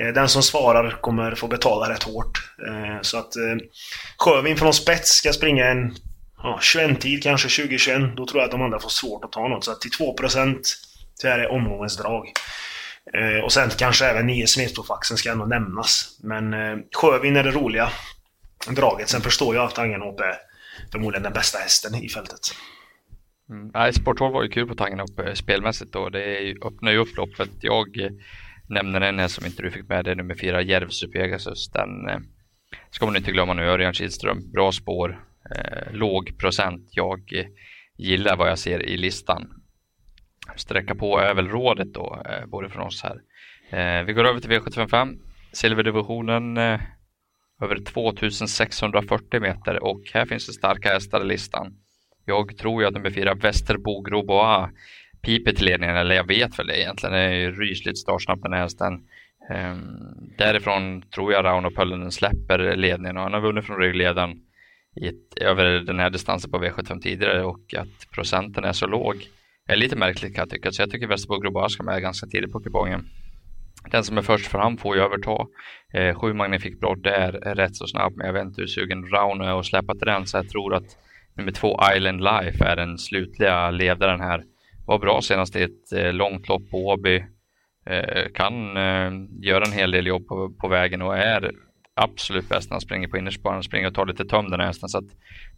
Eh, 0.00 0.08
den 0.08 0.28
som 0.28 0.42
svarar 0.42 1.00
kommer 1.00 1.34
få 1.34 1.46
betala 1.46 1.90
rätt 1.90 2.02
hårt. 2.02 2.52
Eh, 2.68 3.02
så 3.02 3.18
att 3.18 3.36
eh, 3.36 3.56
Sjövin 4.18 4.56
från 4.56 4.74
spets 4.74 5.10
ska 5.10 5.32
springa 5.32 5.66
en 5.66 5.94
ja, 6.42 6.58
21-tid, 6.62 7.22
kanske 7.22 7.62
2021, 7.62 8.16
då 8.16 8.26
tror 8.26 8.40
jag 8.40 8.44
att 8.44 8.52
de 8.52 8.62
andra 8.62 8.80
får 8.80 8.88
svårt 8.88 9.24
att 9.24 9.32
ta 9.32 9.48
något. 9.48 9.64
Så 9.64 9.72
att 9.72 9.80
till 9.80 9.90
2% 9.90 10.58
här 11.24 11.38
är 11.38 11.52
omgångens 11.52 11.96
drag. 11.96 12.32
Och 13.44 13.52
sen 13.52 13.70
kanske 13.78 14.06
även 14.06 14.26
9 14.26 14.46
Smedstofaxen 14.46 15.16
ska 15.16 15.30
ändå 15.30 15.44
nämnas. 15.44 16.18
Men 16.22 16.54
Sjövin 16.96 17.36
är 17.36 17.44
det 17.44 17.50
roliga 17.50 17.90
draget. 18.68 19.08
Sen 19.08 19.20
förstår 19.20 19.54
jag 19.54 19.64
att 19.64 19.78
Angenhop 19.78 20.20
är 20.20 20.34
förmodligen 20.92 21.22
den 21.22 21.32
bästa 21.32 21.58
hästen 21.58 21.94
i 21.94 22.08
fältet. 22.08 22.40
Mm. 23.50 23.70
Nej, 23.74 23.92
spår 23.92 24.14
12 24.14 24.32
var 24.32 24.42
ju 24.42 24.48
kul 24.48 24.68
på 24.68 24.74
Tangenhop 24.74 25.10
upp 25.10 25.26
eh, 25.26 25.32
spelmässigt 25.32 25.92
då. 25.92 26.08
Det 26.08 26.54
öppnar 26.62 26.92
ju 26.92 26.98
upp 26.98 27.16
loppet. 27.16 27.50
Jag 27.60 28.00
eh, 28.00 28.10
nämner 28.68 29.00
en 29.00 29.28
som 29.28 29.46
inte 29.46 29.62
du 29.62 29.70
fick 29.70 29.88
med, 29.88 30.04
det 30.04 30.10
är 30.10 30.14
nummer 30.14 30.34
fyra, 30.34 30.62
Järvsö 30.62 31.08
Pegasus. 31.08 31.70
Den 31.70 32.08
eh, 32.08 32.18
ska 32.90 33.06
man 33.06 33.16
inte 33.16 33.32
glömma 33.32 33.54
nu, 33.54 33.62
Örjan 33.62 33.92
Kihlström. 33.92 34.50
Bra 34.52 34.72
spår, 34.72 35.24
eh, 35.56 35.92
låg 35.92 36.38
procent. 36.38 36.88
Jag 36.90 37.32
eh, 37.32 37.46
gillar 37.96 38.36
vad 38.36 38.50
jag 38.50 38.58
ser 38.58 38.82
i 38.82 38.96
listan. 38.96 39.62
Sträcka 40.56 40.94
på 40.94 41.18
är 41.18 41.34
väl 41.34 41.48
rådet 41.48 41.94
då, 41.94 42.22
eh, 42.28 42.46
både 42.46 42.68
från 42.68 42.86
oss 42.86 43.02
här. 43.02 43.20
Eh, 43.70 44.04
vi 44.04 44.12
går 44.12 44.24
över 44.24 44.40
till 44.40 44.50
V755, 44.50 45.18
silverdivisionen 45.52 46.56
eh, 46.56 46.80
över 47.62 47.84
2640 47.84 49.40
meter 49.40 49.84
och 49.84 50.00
här 50.14 50.26
finns 50.26 50.46
det 50.46 50.52
starka 50.52 50.92
hästar 50.92 51.20
i 51.20 51.26
listan. 51.26 51.76
Jag 52.24 52.56
tror 52.56 52.82
ju 52.82 52.88
att 52.88 52.94
nummer 52.94 53.10
fyra 53.10 53.34
Västerbo 53.34 54.02
groboa 54.02 54.70
piper 55.22 55.52
till 55.52 55.64
ledningen, 55.64 55.96
eller 55.96 56.14
jag 56.14 56.26
vet 56.26 56.58
väl 56.58 56.66
det 56.66 56.80
egentligen. 56.80 57.14
Det 57.14 57.20
är 57.20 57.32
ju 57.32 57.50
rysligt 57.50 57.98
startsnabb 57.98 58.42
den 58.42 58.52
här 58.52 58.62
hästen. 58.62 58.94
Um, 59.50 60.32
därifrån 60.38 61.02
tror 61.02 61.32
jag 61.32 61.44
Rauno 61.44 61.70
Pöllinen 61.70 62.12
släpper 62.12 62.76
ledningen 62.76 63.16
och 63.16 63.22
han 63.22 63.32
har 63.32 63.40
vunnit 63.40 63.64
från 63.64 63.80
ryggledaren 63.80 64.30
i 64.96 65.08
ett, 65.08 65.38
över 65.40 65.64
den 65.64 65.98
här 65.98 66.10
distansen 66.10 66.50
på 66.50 66.58
V75 66.58 67.00
tidigare 67.00 67.44
och 67.44 67.74
att 67.74 68.10
procenten 68.10 68.64
är 68.64 68.72
så 68.72 68.86
låg 68.86 69.28
är 69.68 69.76
lite 69.76 69.96
märkligt 69.96 70.34
kan 70.34 70.42
jag 70.42 70.50
tycka. 70.50 70.72
Så 70.72 70.82
jag 70.82 70.90
tycker 70.90 71.06
Västerbo 71.06 71.38
groboa 71.38 71.68
ska 71.68 71.82
med 71.82 72.02
ganska 72.02 72.26
tidigt 72.26 72.52
på 72.52 72.60
kupongen. 72.60 73.08
Den 73.90 74.04
som 74.04 74.18
är 74.18 74.22
först 74.22 74.46
fram 74.46 74.76
får 74.76 74.96
ju 74.96 75.02
överta. 75.02 75.46
Eh, 75.92 76.14
sju 76.14 76.32
Magnifik 76.32 76.80
Brodd 76.80 77.06
är 77.06 77.32
rätt 77.32 77.76
så 77.76 77.86
snabb, 77.86 78.12
men 78.16 78.26
jag 78.26 78.32
vet 78.32 78.44
inte 78.44 78.60
hur 78.60 78.68
sugen 78.68 79.06
Rauno 79.06 79.44
är 79.44 79.58
att 79.58 79.66
släppa 79.66 79.94
till 79.94 80.06
den, 80.06 80.26
så 80.26 80.36
jag 80.36 80.48
tror 80.48 80.74
att 80.74 80.96
nummer 81.40 81.52
två 81.52 81.80
Island 81.96 82.20
Life 82.20 82.64
är 82.64 82.76
den 82.76 82.98
slutliga 82.98 83.70
ledaren 83.70 84.20
här. 84.20 84.44
Var 84.86 84.98
bra 84.98 85.20
senast 85.22 85.56
i 85.56 85.62
ett 85.62 85.92
eh, 85.92 86.12
långt 86.12 86.48
lopp 86.48 86.70
på 86.70 86.86
Åby. 86.86 87.24
Eh, 87.86 88.32
kan 88.34 88.76
eh, 88.76 89.10
göra 89.40 89.64
en 89.64 89.72
hel 89.72 89.90
del 89.90 90.06
jobb 90.06 90.26
på, 90.28 90.54
på, 90.60 90.68
vägen 90.68 91.02
och 91.02 91.16
är 91.16 91.50
absolut 91.94 92.48
bäst 92.48 92.70
när 92.70 92.74
han 92.74 92.80
springer 92.80 93.08
på 93.08 93.18
innerspåren. 93.18 93.62
Springer 93.62 93.88
och 93.88 93.94
tar 93.94 94.06
lite 94.06 94.24
töm 94.24 94.50
den 94.50 94.60
hästen. 94.60 94.88
Så 94.88 94.98
att 94.98 95.10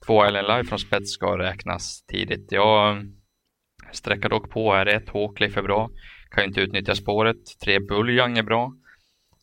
två 0.06 0.26
Island 0.26 0.46
Life 0.46 0.68
från 0.68 0.78
spets 0.78 1.12
ska 1.12 1.38
räknas 1.38 2.04
tidigt. 2.06 2.52
Jag 2.52 2.96
eh, 2.96 3.02
sträcker 3.92 4.28
dock 4.28 4.50
på 4.50 4.74
här. 4.74 4.86
Ett 4.86 5.08
Hawcliffe 5.08 5.60
är 5.60 5.64
bra. 5.64 5.90
Kan 6.30 6.44
inte 6.44 6.60
utnyttja 6.60 6.94
spåret. 6.94 7.60
Tre 7.64 7.80
Buljang 7.80 8.38
är 8.38 8.42
bra. 8.42 8.72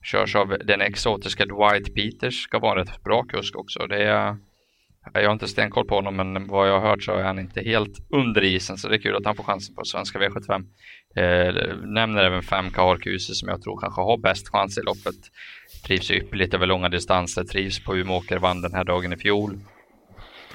Körs 0.03 0.35
av 0.35 0.57
den 0.65 0.81
exotiska 0.81 1.45
Dwight 1.45 1.95
Peters. 1.95 2.43
Ska 2.43 2.59
vara 2.59 2.81
ett 2.81 3.03
bra 3.03 3.23
kusk 3.23 3.55
också. 3.55 3.87
Det 3.87 4.03
är, 4.03 4.37
jag 5.13 5.25
har 5.25 5.33
inte 5.33 5.47
stenkoll 5.47 5.85
på 5.85 5.95
honom 5.95 6.15
men 6.15 6.47
vad 6.47 6.69
jag 6.69 6.79
har 6.79 6.89
hört 6.89 7.03
så 7.03 7.13
är 7.13 7.23
han 7.23 7.39
inte 7.39 7.61
helt 7.61 8.07
under 8.09 8.43
isen 8.43 8.77
så 8.77 8.87
det 8.87 8.95
är 8.95 9.01
kul 9.01 9.15
att 9.15 9.25
han 9.25 9.35
får 9.35 9.43
chansen 9.43 9.75
på 9.75 9.85
svenska 9.85 10.19
V75. 10.19 10.65
Eh, 11.15 11.75
nämner 11.85 12.23
även 12.23 12.43
5 12.43 12.65
Harkuse 12.75 13.35
som 13.35 13.49
jag 13.49 13.61
tror 13.61 13.79
kanske 13.79 14.01
har 14.01 14.17
bäst 14.17 14.49
chans 14.49 14.77
i 14.77 14.81
loppet. 14.81 15.15
Trivs 15.85 16.11
ypperligt 16.11 16.53
över 16.53 16.65
långa 16.65 16.89
distanser, 16.89 17.43
trivs 17.43 17.83
på 17.83 17.97
Umeåker, 17.97 18.37
vann 18.37 18.61
den 18.61 18.73
här 18.73 18.83
dagen 18.83 19.13
i 19.13 19.17
fjol. 19.17 19.59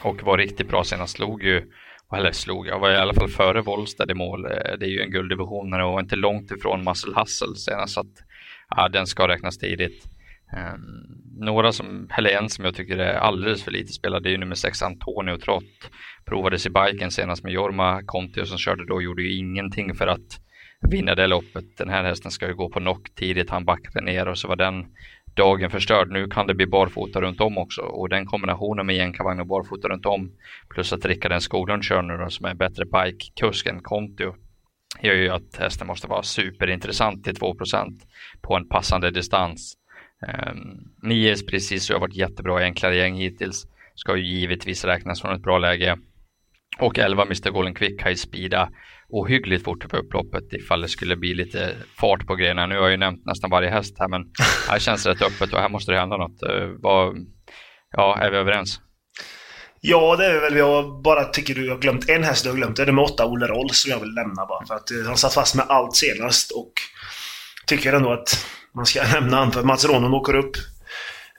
Och 0.03 0.23
var 0.23 0.39
riktigt 0.39 0.69
bra 0.69 0.85
senast, 0.85 1.17
slog 1.17 1.43
ju 1.43 1.71
eller 2.17 2.33
slog, 2.33 2.67
jag 2.67 2.79
var 2.79 2.91
i 2.91 2.97
alla 2.97 3.15
fall 3.15 3.29
före 3.29 3.63
Wollstad 3.63 4.11
i 4.11 4.15
mål. 4.15 4.45
Eh, 4.45 4.51
det 4.79 4.87
är 4.87 4.91
ju 4.91 5.01
en 5.01 5.11
gulddivision 5.11 5.75
och 5.75 6.01
inte 6.01 6.17
långt 6.17 6.51
ifrån 6.51 6.85
Muscle 6.85 7.15
Hustle 7.17 7.57
senast 7.57 7.95
så 7.95 8.01
att 8.01 8.25
ja, 8.71 8.89
den 8.89 9.07
ska 9.07 9.29
räknas 9.29 9.59
tidigt. 9.59 10.05
Um, 10.53 11.23
några 11.37 11.73
som, 11.73 12.09
eller 12.19 12.31
en 12.31 12.49
som 12.49 12.65
jag 12.65 12.75
tycker 12.75 12.99
är 12.99 13.15
alldeles 13.15 13.63
för 13.63 13.71
lite 13.71 13.93
spelad, 13.93 14.23
det 14.23 14.29
är 14.29 14.31
ju 14.31 14.39
nummer 14.39 14.55
6 14.55 14.83
Antonio 14.83 15.37
Trott. 15.37 15.91
Provades 16.25 16.67
i 16.67 16.71
biken 16.71 17.11
senast 17.11 17.45
med 17.45 17.53
Jorma 17.53 18.03
Kontio 18.07 18.45
som 18.45 18.59
körde 18.59 18.87
då, 18.87 19.03
gjorde 19.03 19.23
ju 19.23 19.37
ingenting 19.37 19.95
för 19.95 20.07
att 20.07 20.41
vinna 20.91 21.15
det 21.15 21.27
loppet. 21.27 21.77
Den 21.77 21.89
här 21.89 22.05
hästen 22.05 22.31
ska 22.31 22.49
ju 22.49 22.55
gå 22.55 22.69
på 22.69 22.81
knock 22.81 23.15
tidigt, 23.15 23.51
han 23.51 23.65
backade 23.65 24.01
ner 24.01 24.29
och 24.29 24.39
så 24.39 24.49
var 24.49 24.57
den 24.57 24.87
dagen 25.37 25.71
förstörd. 25.71 26.11
Nu 26.11 26.27
kan 26.27 26.47
det 26.47 26.55
bli 26.55 26.67
barfota 26.67 27.21
runt 27.21 27.41
om 27.41 27.59
också 27.59 27.83
och 27.83 28.09
den 28.09 28.27
kombinationen 28.27 28.87
med 28.87 28.97
jänkarvagn 28.97 29.41
och 29.41 29.47
barfota 29.47 29.89
runt 29.89 30.07
om 30.07 30.33
plus 30.69 30.93
att 30.93 31.07
Rickard 31.07 31.43
Skoglund 31.43 31.85
kör 31.85 32.03
nu 32.03 32.17
då, 32.17 32.31
som 32.31 32.47
är 32.47 32.55
bättre 32.55 32.85
bike-kusk 32.85 33.67
än 33.67 33.83
Kontio 33.83 34.35
gör 35.03 35.15
ju 35.15 35.29
att 35.29 35.57
hästen 35.57 35.87
måste 35.87 36.07
vara 36.07 36.23
superintressant 36.23 37.25
till 37.25 37.35
2% 37.35 38.01
på 38.43 38.57
en 38.57 38.69
passande 38.69 39.11
distans. 39.11 39.77
Um, 40.23 40.93
Nies 41.03 41.47
precis 41.47 41.91
har 41.91 42.01
varit 42.01 42.17
jättebra 42.17 42.63
i 42.63 42.65
enklare 42.65 42.97
gäng 42.97 43.15
hittills. 43.15 43.67
Ska 43.95 44.17
ju 44.17 44.25
givetvis 44.25 44.85
räknas 44.85 45.21
från 45.21 45.35
ett 45.35 45.43
bra 45.43 45.59
läge. 45.59 45.99
Och 46.79 46.99
11 46.99 47.23
Mr 47.23 47.51
Golden 47.51 47.75
Quick 47.75 48.03
har 48.03 48.11
ju 48.11 48.17
speeda 48.17 48.69
ohyggligt 49.09 49.65
fort 49.65 49.89
på 49.89 49.97
upploppet 49.97 50.53
ifall 50.53 50.81
det 50.81 50.89
skulle 50.89 51.17
bli 51.17 51.35
lite 51.35 51.75
fart 52.01 52.27
på 52.27 52.35
grejerna. 52.35 52.67
Nu 52.67 52.75
har 52.75 52.83
jag 52.83 52.91
ju 52.91 52.97
nämnt 52.97 53.27
nästan 53.27 53.51
varje 53.51 53.71
häst 53.71 53.97
här 53.99 54.09
men 54.09 54.23
här 54.69 54.79
känns 54.79 55.05
det 55.05 55.11
rätt 55.11 55.23
öppet 55.23 55.53
och 55.53 55.61
här 55.61 55.69
måste 55.69 55.93
det 55.93 55.99
hända 55.99 56.17
något. 56.17 56.39
Vad, 56.79 57.17
ja, 57.91 58.19
är 58.19 58.31
vi 58.31 58.37
överens? 58.37 58.81
Ja, 59.87 60.17
det 60.17 60.27
är 60.27 60.41
väl. 60.41 60.57
Jag 60.57 61.03
bara 61.03 61.25
tycker 61.25 61.55
du 61.55 61.71
har 61.71 61.79
glömt 61.79 62.09
en 62.09 62.25
häst 62.25 62.45
du 62.45 62.51
har 62.51 62.57
glömt. 62.57 62.77
Det 62.77 62.83
är 62.83 62.87
nummer 62.87 63.03
8, 63.03 63.27
Olle 63.27 63.47
Roll, 63.47 63.71
som 63.71 63.91
jag 63.91 64.01
vill 64.01 64.15
nämna 64.15 64.47
bara. 64.47 64.67
För 64.67 64.75
att 64.75 64.93
uh, 64.93 65.07
han 65.07 65.17
satt 65.17 65.35
fast 65.35 65.55
med 65.55 65.67
allt 65.69 65.97
senast 65.97 66.51
och 66.51 66.73
tycker 67.67 67.93
ändå 67.93 68.13
att 68.13 68.47
man 68.75 68.87
ska 68.87 69.03
nämna 69.03 69.37
han. 69.37 69.53
För 69.53 69.63
Mats 69.63 69.85
Ronon 69.85 70.15
åker 70.15 70.35
upp 70.35 70.57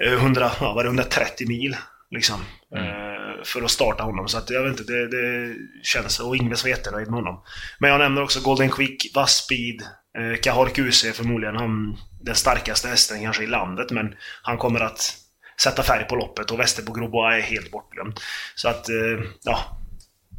100, 0.03 0.51
ja, 0.59 0.73
var 0.73 0.83
det 0.83 0.87
130 0.87 1.47
mil 1.47 1.75
liksom. 2.11 2.45
Mm. 2.75 2.85
Uh, 2.85 3.43
för 3.43 3.61
att 3.61 3.71
starta 3.71 4.03
honom. 4.03 4.27
Så 4.27 4.37
att 4.37 4.49
jag 4.49 4.63
vet 4.63 4.79
inte, 4.79 4.93
det, 4.93 5.07
det 5.07 5.55
känns... 5.83 6.19
Och 6.19 6.35
Ingves 6.35 6.63
var 6.63 6.69
jättenöjd 6.69 7.07
med 7.07 7.15
honom. 7.15 7.43
Men 7.79 7.89
jag 7.89 7.99
nämner 7.99 8.21
också 8.23 8.41
Golden 8.41 8.69
Quick, 8.69 9.11
Vass 9.15 9.43
Speed, 9.43 9.81
uh, 10.19 10.35
Kahar 10.41 10.65
är 10.65 11.13
förmodligen 11.13 11.55
han, 11.55 11.97
den 12.21 12.35
starkaste 12.35 12.87
hästen 12.87 13.21
kanske 13.21 13.43
i 13.43 13.47
landet. 13.47 13.91
Men 13.91 14.15
han 14.41 14.57
kommer 14.57 14.79
att 14.79 15.17
sätta 15.61 15.83
färg 15.83 16.07
på 16.07 16.15
loppet 16.15 16.51
och 16.51 16.59
Västerbo 16.59 16.93
Grobois 16.93 17.35
är 17.35 17.41
helt 17.41 17.71
bortglömd. 17.71 18.19
Så 18.55 18.69
att, 18.69 18.89
uh, 18.89 19.23
ja. 19.43 19.81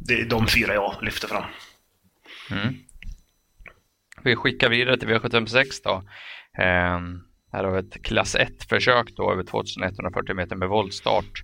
Det 0.07 0.21
är 0.21 0.25
de 0.25 0.47
fyra 0.47 0.73
jag 0.73 0.95
lyfter 1.01 1.27
fram. 1.27 1.43
Mm. 2.51 2.75
Vi 4.23 4.35
skickar 4.35 4.69
vidare 4.69 4.97
till 4.97 5.07
V756 5.07 5.65
då. 5.83 6.03
Ehm, 6.57 7.21
här 7.51 7.63
har 7.63 7.71
vi 7.71 7.79
ett 7.79 8.03
klass 8.03 8.35
1-försök 8.35 9.15
då 9.15 9.31
över 9.31 9.43
2140 9.43 10.35
meter 10.35 10.55
med 10.55 10.69
voltstart. 10.69 11.43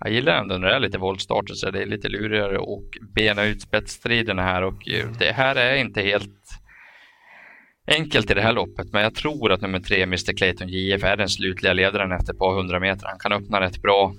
Jag 0.00 0.12
gillar 0.12 0.40
ändå 0.40 0.58
när 0.58 0.68
det 0.68 0.74
är 0.74 0.80
lite 0.80 0.98
voltstarter 0.98 1.54
så 1.54 1.70
det 1.70 1.82
är 1.82 1.86
lite 1.86 2.08
lurigare 2.08 2.58
och 2.58 2.84
bena 3.14 3.44
ut 3.44 3.62
spetsstriderna 3.62 4.42
här 4.42 4.62
och 4.62 4.88
eh, 4.88 5.10
det 5.18 5.32
här 5.32 5.56
är 5.56 5.76
inte 5.76 6.02
helt 6.02 6.60
enkelt 7.86 8.30
i 8.30 8.34
det 8.34 8.42
här 8.42 8.52
loppet 8.52 8.92
men 8.92 9.02
jag 9.02 9.14
tror 9.14 9.52
att 9.52 9.60
nummer 9.60 9.80
tre, 9.80 10.02
Mr 10.02 10.36
Clayton 10.36 10.68
JF, 10.68 11.04
är 11.04 11.16
den 11.16 11.28
slutliga 11.28 11.72
ledaren 11.72 12.12
efter 12.12 12.32
ett 12.32 12.38
par 12.38 12.54
hundra 12.54 12.80
meter. 12.80 13.06
Han 13.06 13.18
kan 13.18 13.32
öppna 13.32 13.60
rätt 13.60 13.82
bra 13.82 14.14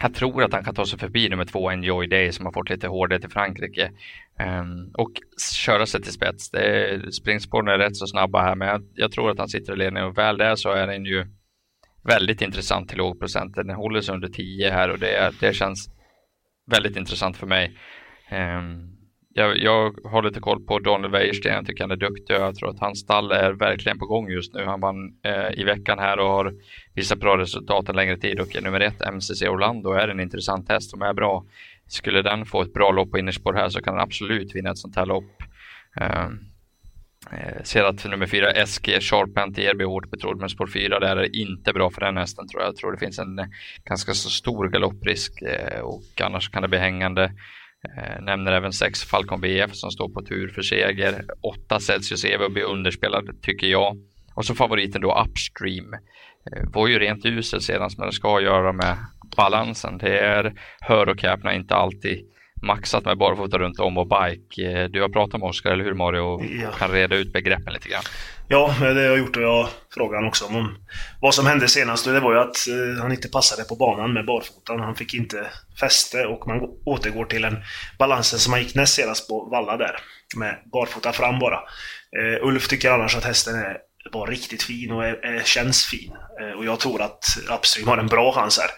jag 0.00 0.14
tror 0.14 0.42
att 0.42 0.52
han 0.52 0.64
kan 0.64 0.74
ta 0.74 0.86
sig 0.86 0.98
förbi 0.98 1.28
nummer 1.28 1.44
två 1.44 1.70
Enjoy 1.70 2.06
Day 2.06 2.32
som 2.32 2.44
har 2.44 2.52
fått 2.52 2.70
lite 2.70 2.88
hårdhet 2.88 3.24
i 3.24 3.28
Frankrike 3.28 3.90
um, 4.60 4.90
och 4.94 5.10
köra 5.52 5.86
sig 5.86 6.02
till 6.02 6.12
spets. 6.12 6.50
springspåren 7.12 7.68
är 7.68 7.78
rätt 7.78 7.96
så 7.96 8.06
snabba 8.06 8.42
här 8.42 8.54
men 8.54 8.68
jag, 8.68 8.82
jag, 8.94 9.12
tror 9.12 9.30
att 9.30 9.38
han 9.38 9.48
sitter 9.48 9.72
i 9.72 9.76
ledningen 9.76 10.08
och 10.08 10.18
väl 10.18 10.38
där 10.38 10.56
så 10.56 10.70
är 10.70 10.86
den 10.86 11.04
ju 11.04 11.26
väldigt 12.04 12.42
intressant 12.42 12.88
till 12.88 12.98
låg 12.98 13.20
procent. 13.20 13.54
Den 13.54 13.70
håller 13.70 14.00
sig 14.00 14.14
under 14.14 14.28
10 14.28 14.70
här 14.70 14.90
och 14.90 14.98
det, 14.98 15.32
det 15.40 15.54
känns 15.54 15.90
väldigt 16.70 16.96
intressant 16.96 17.36
för 17.36 17.46
mig. 17.46 17.78
Um, 18.32 19.03
jag, 19.36 19.58
jag 19.58 19.94
har 20.04 20.22
lite 20.22 20.40
koll 20.40 20.64
på 20.64 20.78
Daniel 20.78 21.10
Wäjersten, 21.10 21.54
jag 21.54 21.66
tycker 21.66 21.84
han 21.84 21.90
är 21.90 21.96
duktig 21.96 22.36
och 22.36 22.42
jag 22.42 22.54
tror 22.54 22.70
att 22.70 22.80
hans 22.80 23.00
stall 23.00 23.32
är 23.32 23.52
verkligen 23.52 23.98
på 23.98 24.06
gång 24.06 24.30
just 24.30 24.54
nu. 24.54 24.64
Han 24.64 24.80
vann 24.80 25.14
eh, 25.22 25.60
i 25.60 25.64
veckan 25.64 25.98
här 25.98 26.18
och 26.18 26.28
har 26.28 26.54
visat 26.94 27.18
bra 27.18 27.38
resultat 27.38 27.88
en 27.88 27.96
längre 27.96 28.16
tid 28.16 28.40
och 28.40 28.56
är 28.56 28.60
nummer 28.60 28.80
ett 28.80 29.12
MCC 29.12 29.42
Orlando 29.42 29.92
är 29.92 30.08
en 30.08 30.20
intressant 30.20 30.68
häst 30.68 30.90
som 30.90 31.02
är 31.02 31.14
bra. 31.14 31.44
Skulle 31.86 32.22
den 32.22 32.46
få 32.46 32.62
ett 32.62 32.72
bra 32.72 32.90
lopp 32.90 33.10
på 33.10 33.18
innerspår 33.18 33.52
här 33.52 33.68
så 33.68 33.82
kan 33.82 33.94
den 33.94 34.02
absolut 34.02 34.54
vinna 34.54 34.70
ett 34.70 34.78
sånt 34.78 34.96
här 34.96 35.06
lopp. 35.06 35.42
Ehm, 36.00 36.38
eh, 37.32 37.62
ser 37.62 37.84
att 37.84 38.04
nummer 38.04 38.26
fyra 38.26 38.66
SG 38.66 39.00
Sharpent 39.00 39.54
blir 39.54 39.86
hårt 39.86 40.10
betrodd 40.10 40.40
men 40.40 40.48
spår 40.48 40.66
4 40.66 41.00
där 41.00 41.16
är 41.16 41.36
inte 41.36 41.72
bra 41.72 41.90
för 41.90 42.00
den 42.00 42.16
hästen 42.16 42.48
tror 42.48 42.62
jag. 42.62 42.68
Jag 42.68 42.76
tror 42.76 42.92
det 42.92 42.98
finns 42.98 43.18
en 43.18 43.40
ganska 43.84 44.14
så 44.14 44.30
stor 44.30 44.68
galopprisk 44.68 45.42
eh, 45.42 45.80
och 45.80 46.20
annars 46.20 46.50
kan 46.50 46.62
det 46.62 46.68
bli 46.68 46.78
hängande. 46.78 47.32
Eh, 47.98 48.22
nämner 48.22 48.52
även 48.52 48.72
6 48.72 49.04
Falcon 49.04 49.40
BF 49.40 49.74
som 49.74 49.90
står 49.90 50.08
på 50.08 50.22
tur 50.22 50.48
för 50.48 50.62
seger. 50.62 51.24
8 51.64 51.80
Celsius 51.80 52.24
Evo 52.24 52.48
blir 52.48 52.64
underspelad 52.64 53.42
tycker 53.42 53.66
jag. 53.66 53.96
Och 54.34 54.44
så 54.44 54.54
favoriten 54.54 55.00
då 55.00 55.24
Upstream. 55.24 55.92
Eh, 55.92 56.70
var 56.72 56.88
ju 56.88 56.98
rent 56.98 57.26
usel 57.26 57.60
senast 57.60 57.98
men 57.98 58.06
det 58.06 58.12
ska 58.12 58.40
göra 58.40 58.72
med 58.72 58.96
balansen. 59.36 59.98
Det 59.98 60.18
är, 60.18 60.52
hör 60.80 61.08
och 61.08 61.22
häpna, 61.22 61.54
inte 61.54 61.74
alltid 61.74 62.33
maxat 62.64 63.04
med 63.04 63.18
barfota 63.18 63.58
runt 63.58 63.80
om 63.80 63.98
och 63.98 64.06
bike. 64.06 64.62
Eh, 64.62 64.84
du 64.84 65.02
har 65.02 65.08
pratat 65.08 65.40
med 65.40 65.48
Oskar, 65.48 65.70
eller 65.70 65.84
hur 65.84 65.94
Mario? 65.94 66.20
Och 66.20 66.44
ja. 66.44 66.70
kan 66.70 66.90
reda 66.90 67.16
ut 67.16 67.32
begreppen 67.32 67.72
lite 67.72 67.88
grann. 67.88 68.02
Ja, 68.48 68.74
det 68.78 68.84
har 68.84 68.94
jag 68.94 69.18
gjort 69.18 69.36
och 69.36 69.42
jag 69.42 69.68
frågade 69.94 70.16
honom 70.16 70.28
också 70.28 70.46
om 70.46 70.76
vad 71.20 71.34
som 71.34 71.46
hände 71.46 71.68
senast. 71.68 72.04
Det 72.04 72.20
var 72.20 72.32
ju 72.32 72.40
att 72.40 72.68
eh, 72.68 73.02
han 73.02 73.12
inte 73.12 73.28
passade 73.28 73.64
på 73.64 73.76
banan 73.76 74.12
med 74.12 74.26
barfotan. 74.26 74.80
Han 74.80 74.94
fick 74.94 75.14
inte 75.14 75.46
fäste 75.80 76.26
och 76.26 76.46
man 76.46 76.60
återgår 76.84 77.24
till 77.24 77.44
en 77.44 77.56
balansen 77.98 78.38
som 78.38 78.52
han 78.52 78.62
gick 78.62 78.74
näst 78.74 78.94
senast 78.94 79.28
på 79.28 79.48
Valla 79.50 79.76
där. 79.76 79.96
Med 80.36 80.58
barfota 80.72 81.12
fram 81.12 81.38
bara. 81.38 81.60
Uh, 82.18 82.48
Ulf 82.48 82.68
tycker 82.68 82.90
annars 82.90 83.16
att 83.16 83.24
hästen 83.24 83.54
är, 83.54 83.76
var 84.12 84.26
riktigt 84.26 84.62
fin 84.62 84.90
och 84.90 85.04
är, 85.04 85.26
är, 85.26 85.42
känns 85.44 85.84
fin. 85.84 86.12
Uh, 86.42 86.58
och 86.58 86.64
jag 86.64 86.80
tror 86.80 87.02
att 87.02 87.24
Upstream 87.58 87.88
har 87.88 87.98
en 87.98 88.06
bra 88.06 88.32
chans 88.32 88.58
här. 88.58 88.70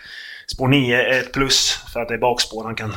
Spår 0.47 0.69
9 0.69 0.97
är 0.97 1.21
ett 1.21 1.33
plus 1.33 1.85
för 1.93 2.01
att 2.01 2.09
det 2.09 2.15
är 2.15 2.19
bakspår. 2.19 2.65
Han 2.65 2.75
kan 2.75 2.95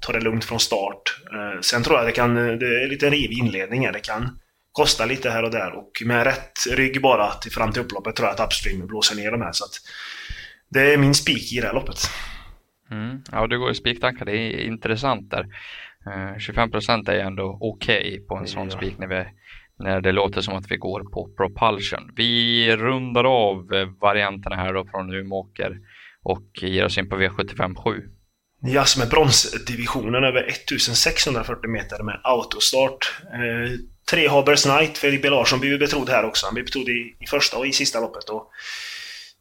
ta 0.00 0.12
det 0.12 0.20
lugnt 0.20 0.44
från 0.44 0.60
start. 0.60 1.02
Uh, 1.34 1.60
sen 1.60 1.82
tror 1.82 1.98
jag 1.98 2.06
det 2.06 2.12
kan, 2.12 2.34
det 2.34 2.82
är 2.82 2.88
lite 2.88 3.10
rivig 3.10 3.38
inledning 3.38 3.86
här. 3.86 3.92
Det 3.92 4.00
kan 4.00 4.38
kosta 4.72 5.06
lite 5.06 5.30
här 5.30 5.42
och 5.42 5.50
där 5.50 5.72
och 5.72 6.02
med 6.04 6.24
rätt 6.24 6.58
rygg 6.76 7.02
bara 7.02 7.30
till, 7.30 7.52
fram 7.52 7.72
till 7.72 7.82
upploppet 7.82 8.16
tror 8.16 8.28
jag 8.28 8.34
att 8.34 8.46
Upstream 8.46 8.86
blåser 8.86 9.16
ner 9.16 9.30
de 9.30 9.42
här. 9.42 9.52
Så 9.52 9.64
att 9.64 9.72
det 10.68 10.94
är 10.94 10.98
min 10.98 11.14
spik 11.14 11.52
i 11.52 11.60
det 11.60 11.66
här 11.66 11.74
loppet. 11.74 11.98
Mm. 12.90 13.22
Ja, 13.32 13.46
du 13.46 13.58
går 13.58 13.70
i 13.70 13.74
spiktankar. 13.74 14.24
Det 14.24 14.36
är 14.36 14.60
intressant 14.60 15.30
där. 15.30 15.46
Uh, 16.06 16.38
25 16.38 16.70
procent 16.70 17.08
är 17.08 17.18
ändå 17.18 17.58
okej 17.60 17.98
okay 17.98 18.20
på 18.20 18.36
en 18.36 18.46
sån 18.46 18.68
ja. 18.70 18.76
spik 18.76 18.98
när, 18.98 19.06
vi, 19.06 19.24
när 19.78 20.00
det 20.00 20.12
låter 20.12 20.40
som 20.40 20.56
att 20.56 20.70
vi 20.70 20.76
går 20.76 21.04
på 21.04 21.30
propulsion. 21.36 22.12
Vi 22.16 22.76
rundar 22.76 23.24
av 23.24 23.72
eh, 23.74 23.88
varianterna 24.00 24.56
här 24.56 24.74
då 24.74 24.84
från 24.84 25.14
Umeåker 25.14 25.78
och 26.22 26.46
ger 26.54 26.84
oss 26.84 26.98
in 26.98 27.08
på 27.08 27.16
V75 27.16 27.74
7. 27.74 28.17
Ja, 28.60 28.80
alltså 28.80 28.98
med 28.98 29.08
bronsdivisionen 29.08 30.24
över 30.24 30.42
1640 30.42 31.70
meter 31.70 32.02
med 32.02 32.20
autostart. 32.24 33.12
Eh, 33.32 33.78
tre 34.10 34.28
Habers 34.28 34.62
Knight. 34.62 35.00
B 35.22 35.30
Larsson 35.30 35.60
blir 35.60 35.78
betrodd 35.78 36.08
här 36.08 36.24
också. 36.24 36.46
Han 36.46 36.54
blir 36.54 36.64
betrodd 36.64 36.88
i, 36.88 37.16
i 37.20 37.26
första 37.26 37.58
och 37.58 37.66
i 37.66 37.72
sista 37.72 38.00
loppet. 38.00 38.28
Och 38.28 38.50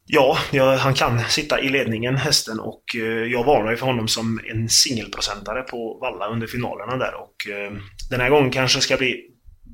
ja, 0.05 0.37
ja, 0.51 0.75
han 0.75 0.93
kan 0.93 1.23
sitta 1.23 1.61
i 1.61 1.69
ledningen, 1.69 2.15
hästen. 2.15 2.59
Och 2.59 2.83
eh, 2.95 3.01
jag 3.03 3.43
varnar 3.43 3.71
ju 3.71 3.77
för 3.77 3.85
honom 3.85 4.07
som 4.07 4.39
en 4.51 4.69
singelprocentare 4.69 5.61
på 5.61 5.97
Valla 6.01 6.27
under 6.27 6.47
finalerna 6.47 6.97
där. 6.97 7.13
Och 7.15 7.49
eh, 7.49 7.71
den 8.09 8.21
här 8.21 8.29
gången 8.29 8.51
kanske 8.51 8.81
ska 8.81 8.97
bli, 8.97 9.25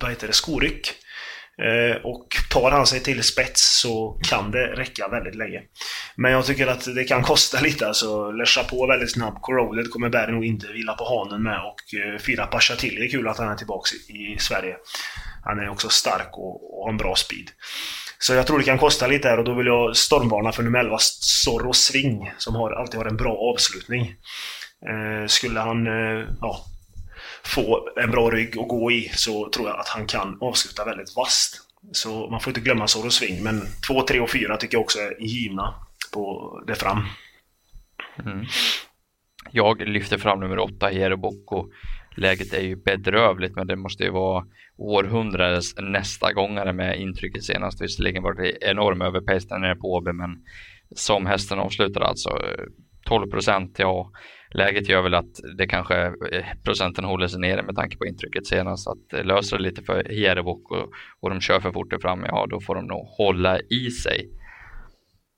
vad 0.01 0.09
heter 0.09 0.27
det, 0.27 0.33
skoryck. 0.33 0.93
Eh, 1.62 1.95
och 2.03 2.27
tar 2.50 2.72
han 2.72 2.88
sig 2.88 3.00
till 3.00 3.24
spets 3.24 3.81
så 3.81 4.19
kan 4.29 4.51
det 4.51 4.67
räcka 4.67 5.07
väldigt 5.07 5.36
länge. 5.36 5.62
Men 6.15 6.31
jag 6.31 6.45
tycker 6.45 6.67
att 6.67 6.95
det 6.95 7.03
kan 7.03 7.24
kosta 7.24 7.62
lite 7.62 7.88
alltså. 7.88 8.31
Lesha 8.31 8.63
på 8.63 8.88
väldigt 8.88 9.12
snabbt. 9.12 9.41
Corroded 9.41 9.91
kommer 9.91 10.10
Berg 10.10 10.31
nog 10.31 10.45
inte 10.45 10.67
vila 10.67 10.93
på 10.93 11.05
hanen 11.05 11.43
med 11.43 11.60
och 11.60 12.00
eh, 12.00 12.19
Fira 12.19 12.48
Pasha 12.48 12.75
till. 12.75 12.95
Det 12.95 13.05
är 13.05 13.10
kul 13.10 13.27
att 13.27 13.38
han 13.38 13.51
är 13.51 13.55
tillbaka 13.55 13.89
i, 13.95 14.39
Sverige. 14.39 14.75
Han 15.43 15.60
är 15.60 15.69
också 15.69 15.89
stark 15.89 16.29
och, 16.31 16.77
och 16.77 16.83
har 16.83 16.91
en 16.91 16.98
bra 16.98 17.15
speed. 17.15 17.51
Så 18.19 18.33
jag 18.33 18.48
tror 18.48 18.57
det 18.60 18.65
kan 18.65 18.77
kosta 18.77 19.07
lite 19.07 19.27
här 19.27 19.38
och 19.38 19.45
då 19.45 19.53
vill 19.53 19.67
jag 19.67 19.95
stormvarna 19.95 20.51
för 20.51 20.63
nummer 20.63 20.79
11 20.79 20.98
Zorro 21.00 21.74
Swing 21.74 22.31
som 22.38 22.55
har, 22.55 22.72
alltid 22.72 22.98
har 22.98 23.05
en 23.05 23.17
bra 23.17 23.38
avslutning. 23.38 24.01
Eh, 24.89 25.27
skulle 25.27 25.60
han 25.60 25.88
eh, 25.88 26.27
ja, 26.41 26.65
få 27.45 27.89
en 27.95 28.12
bra 28.12 28.29
rygg 28.31 28.57
att 28.57 28.67
gå 28.67 28.91
i 28.91 29.09
så 29.13 29.50
tror 29.50 29.67
jag 29.69 29.79
att 29.79 29.88
han 29.88 30.07
kan 30.07 30.38
avsluta 30.41 30.85
väldigt 30.85 31.15
vasst. 31.15 31.62
Så 31.91 32.29
man 32.29 32.39
får 32.39 32.51
inte 32.51 32.62
glömma 32.62 32.88
Zorro 32.88 33.10
Swing, 33.10 33.43
men 33.43 33.62
2, 33.88 34.01
3 34.01 34.19
och 34.19 34.29
4 34.29 34.58
tycker 34.58 34.75
jag 34.75 34.82
också 34.82 34.99
är 34.99 35.21
givna 35.21 35.75
på 36.13 36.53
det 36.67 36.75
fram. 36.75 37.06
Mm. 38.25 38.45
Jag 39.51 39.88
lyfter 39.88 40.17
fram 40.17 40.39
nummer 40.39 40.60
8, 40.60 40.88
Hero 40.88 41.71
Läget 42.15 42.53
är 42.53 42.62
ju 42.62 42.75
bedrövligt, 42.75 43.56
men 43.56 43.67
det 43.67 43.75
måste 43.75 44.03
ju 44.03 44.10
vara 44.10 44.45
århundradets 44.77 45.75
nästa 45.77 46.34
gångare 46.34 46.73
med 46.73 46.99
intrycket 47.01 47.43
senast. 47.43 47.82
Visserligen 47.82 48.23
var 48.23 48.34
det 48.34 48.58
enorm 48.62 49.01
överpace 49.01 49.47
där 49.47 49.60
nere 49.60 49.75
på 49.75 49.93
Åby, 49.93 50.12
men 50.12 50.29
som 50.95 51.25
hästen 51.25 51.60
avslutar 51.60 52.01
alltså 52.01 52.29
eh, 52.29 52.65
12 53.06 53.32
procent, 53.32 53.75
ja, 53.79 54.12
läget 54.54 54.89
gör 54.89 55.02
väl 55.02 55.13
att 55.13 55.39
det 55.58 55.68
kanske 55.68 55.96
eh, 56.06 56.46
procenten 56.63 57.06
håller 57.06 57.28
sig 57.28 57.39
nere 57.39 57.63
med 57.63 57.76
tanke 57.76 57.98
på 57.98 58.06
intrycket 58.06 58.48
senast. 58.48 58.88
Att 58.88 59.13
eh, 59.13 59.24
löser 59.24 59.58
det 59.58 59.63
lite 59.63 59.84
för 59.84 60.04
Hierevok 60.10 60.72
och, 60.72 60.89
och 61.20 61.30
de 61.30 61.42
kör 61.42 61.60
för 61.60 61.72
fort 61.72 61.94
fram, 62.02 62.26
ja 62.28 62.48
då 62.50 62.62
får 62.62 62.76
de 62.76 62.86
nog 62.86 63.08
hålla 63.08 63.60
i 63.60 63.92
sig. 63.92 64.30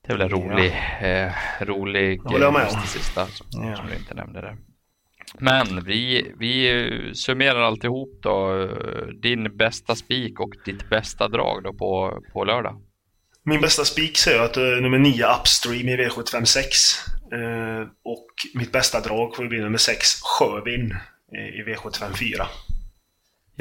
Det 0.06 0.12
är 0.12 0.16
väl 0.16 0.32
en 0.32 0.40
rolig, 0.40 0.72
ja. 1.00 1.06
eh, 1.06 1.32
rolig 1.60 2.22
grej 2.22 2.66
sista 2.86 3.26
som, 3.26 3.46
ja. 3.50 3.76
som, 3.76 3.86
du 3.86 3.94
inte 3.96 4.14
nämnde 4.14 4.40
där. 4.40 4.56
Men 5.38 5.84
vi, 5.84 6.32
vi 6.38 6.90
summerar 7.14 7.60
alltihop 7.60 8.18
då. 8.22 8.68
Din 9.22 9.56
bästa 9.56 9.94
spik 9.94 10.40
och 10.40 10.50
ditt 10.64 10.90
bästa 10.90 11.28
drag 11.28 11.62
då 11.62 11.72
på, 11.72 12.22
på 12.32 12.44
lördag. 12.44 12.80
Min 13.44 13.60
bästa 13.60 13.84
spik 13.84 14.18
säger 14.18 14.38
jag 14.38 14.46
att 14.46 14.56
nummer 14.56 14.98
9 14.98 15.24
Upstream 15.40 15.88
i 15.88 15.96
V756. 15.96 17.15
Uh, 17.32 17.88
och 18.04 18.26
mitt 18.54 18.72
bästa 18.72 19.00
drag 19.00 19.36
får 19.36 19.46
bli 19.46 19.60
nummer 19.60 19.78
6 19.78 20.06
Sjövin 20.22 20.96
i 21.32 21.62
V754. 21.62 22.46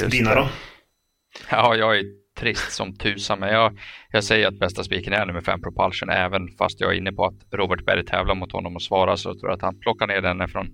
Dina 0.10 0.36
då? 0.36 0.47
Ja, 1.51 1.75
jag 1.75 1.97
är 1.97 2.04
trist 2.39 2.71
som 2.71 2.95
tusan, 2.95 3.39
men 3.39 3.49
jag, 3.49 3.80
jag 4.12 4.23
säger 4.23 4.47
att 4.47 4.60
bästa 4.60 4.84
spiken 4.84 5.13
är 5.13 5.25
nummer 5.25 5.41
5 5.41 5.62
Propulsion, 5.62 6.10
även 6.10 6.47
fast 6.58 6.82
jag 6.82 6.93
är 6.93 6.97
inne 6.97 7.12
på 7.12 7.25
att 7.25 7.54
Robert 7.54 7.86
Berg 7.86 8.06
tävlar 8.06 8.36
mot 8.36 8.51
honom 8.51 8.75
och 8.75 8.82
svarar 8.82 9.15
så 9.15 9.34
tror 9.34 9.49
jag 9.49 9.56
att 9.56 9.62
han 9.62 9.80
plockar 9.80 10.08
ner 10.08 10.21
den 10.21 10.47
från 10.47 10.67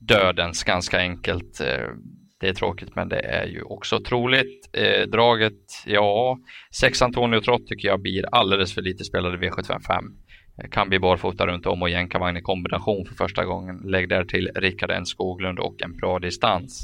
dödens 0.00 0.64
ganska 0.64 0.98
enkelt. 0.98 1.60
Eh, 1.60 1.88
det 2.40 2.48
är 2.48 2.54
tråkigt, 2.54 2.94
men 2.94 3.08
det 3.08 3.20
är 3.20 3.46
ju 3.46 3.62
också 3.62 4.00
troligt. 4.00 4.70
Eh, 4.72 5.08
draget, 5.08 5.82
ja, 5.86 6.38
6 6.80 7.02
Antonio 7.02 7.40
Trott 7.40 7.66
tycker 7.66 7.88
jag 7.88 8.02
blir 8.02 8.24
alldeles 8.32 8.74
för 8.74 8.82
lite 8.82 9.04
spelade 9.04 9.36
V755. 9.36 10.02
Kan 10.70 10.88
bli 10.88 10.98
barfota 10.98 11.46
runt 11.46 11.66
om 11.66 11.82
och 11.82 11.90
jänkarvagn 11.90 12.36
i 12.36 12.42
kombination 12.42 13.06
för 13.06 13.14
första 13.14 13.44
gången. 13.44 13.82
Lägg 13.84 14.08
där 14.08 14.24
till 14.24 14.50
Rickard 14.54 14.90
N 14.90 15.06
Skoglund 15.06 15.58
och 15.58 15.82
en 15.82 15.96
bra 15.96 16.18
distans. 16.18 16.82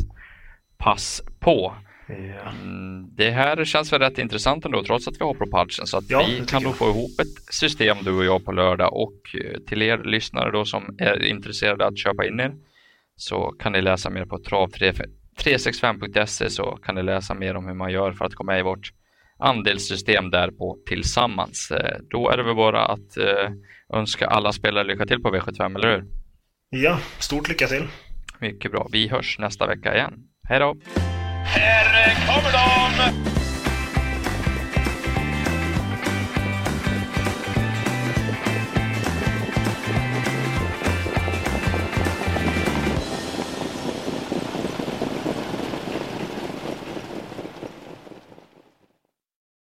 Pass 0.78 1.22
på! 1.40 1.74
Ja. 2.08 2.50
Mm, 2.62 3.08
det 3.16 3.30
här 3.30 3.64
känns 3.64 3.92
väl 3.92 4.00
rätt 4.00 4.18
intressant 4.18 4.64
ändå 4.64 4.82
trots 4.84 5.08
att 5.08 5.20
vi 5.20 5.24
har 5.24 5.34
Propulsion 5.34 5.86
så 5.86 5.98
att 5.98 6.10
ja, 6.10 6.26
vi 6.28 6.46
kan 6.46 6.62
nog 6.62 6.74
få 6.74 6.84
ihop 6.84 7.20
ett 7.20 7.54
system 7.54 7.96
du 8.04 8.16
och 8.18 8.24
jag 8.24 8.44
på 8.44 8.52
lördag 8.52 8.96
och 8.96 9.36
eh, 9.44 9.60
till 9.60 9.82
er 9.82 9.98
lyssnare 9.98 10.50
då 10.50 10.64
som 10.64 10.96
är 10.98 11.24
intresserade 11.24 11.86
att 11.86 11.98
köpa 11.98 12.26
in 12.26 12.40
er 12.40 12.54
så 13.16 13.54
kan 13.58 13.72
ni 13.72 13.82
läsa 13.82 14.10
mer 14.10 14.24
på 14.24 14.38
trav 14.38 14.70
365.se 14.70 16.50
så 16.50 16.78
kan 16.82 16.94
ni 16.94 17.02
läsa 17.02 17.34
mer 17.34 17.56
om 17.56 17.66
hur 17.66 17.74
man 17.74 17.92
gör 17.92 18.12
för 18.12 18.24
att 18.24 18.34
komma 18.34 18.52
med 18.52 18.60
i 18.60 18.62
vårt 18.62 18.92
andelssystem 19.38 20.31
där 20.31 20.51
på 20.51 20.77
Tillsammans. 20.88 21.70
Eh, 21.70 21.99
då 22.11 22.31
är 22.31 22.37
det 22.37 22.42
väl 22.42 22.57
bara 22.57 22.87
att 22.87 23.16
eh, 23.16 23.51
önska 23.99 24.27
alla 24.27 24.53
spelare 24.53 24.85
lycka 24.85 25.07
till 25.07 25.22
på 25.22 25.29
V75, 25.35 25.77
eller 25.79 25.88
hur? 25.96 26.05
Ja, 26.70 26.99
stort 27.18 27.49
lycka 27.49 27.66
till! 27.66 27.85
Mycket 28.40 28.70
bra. 28.70 28.88
Vi 28.92 29.09
hörs 29.09 29.38
nästa 29.38 29.66
vecka 29.66 29.94
igen. 29.94 30.12
Hej 30.49 30.59
då! 30.61 30.77
Här 31.44 32.27
kommer 32.27 32.53
de! 32.53 33.36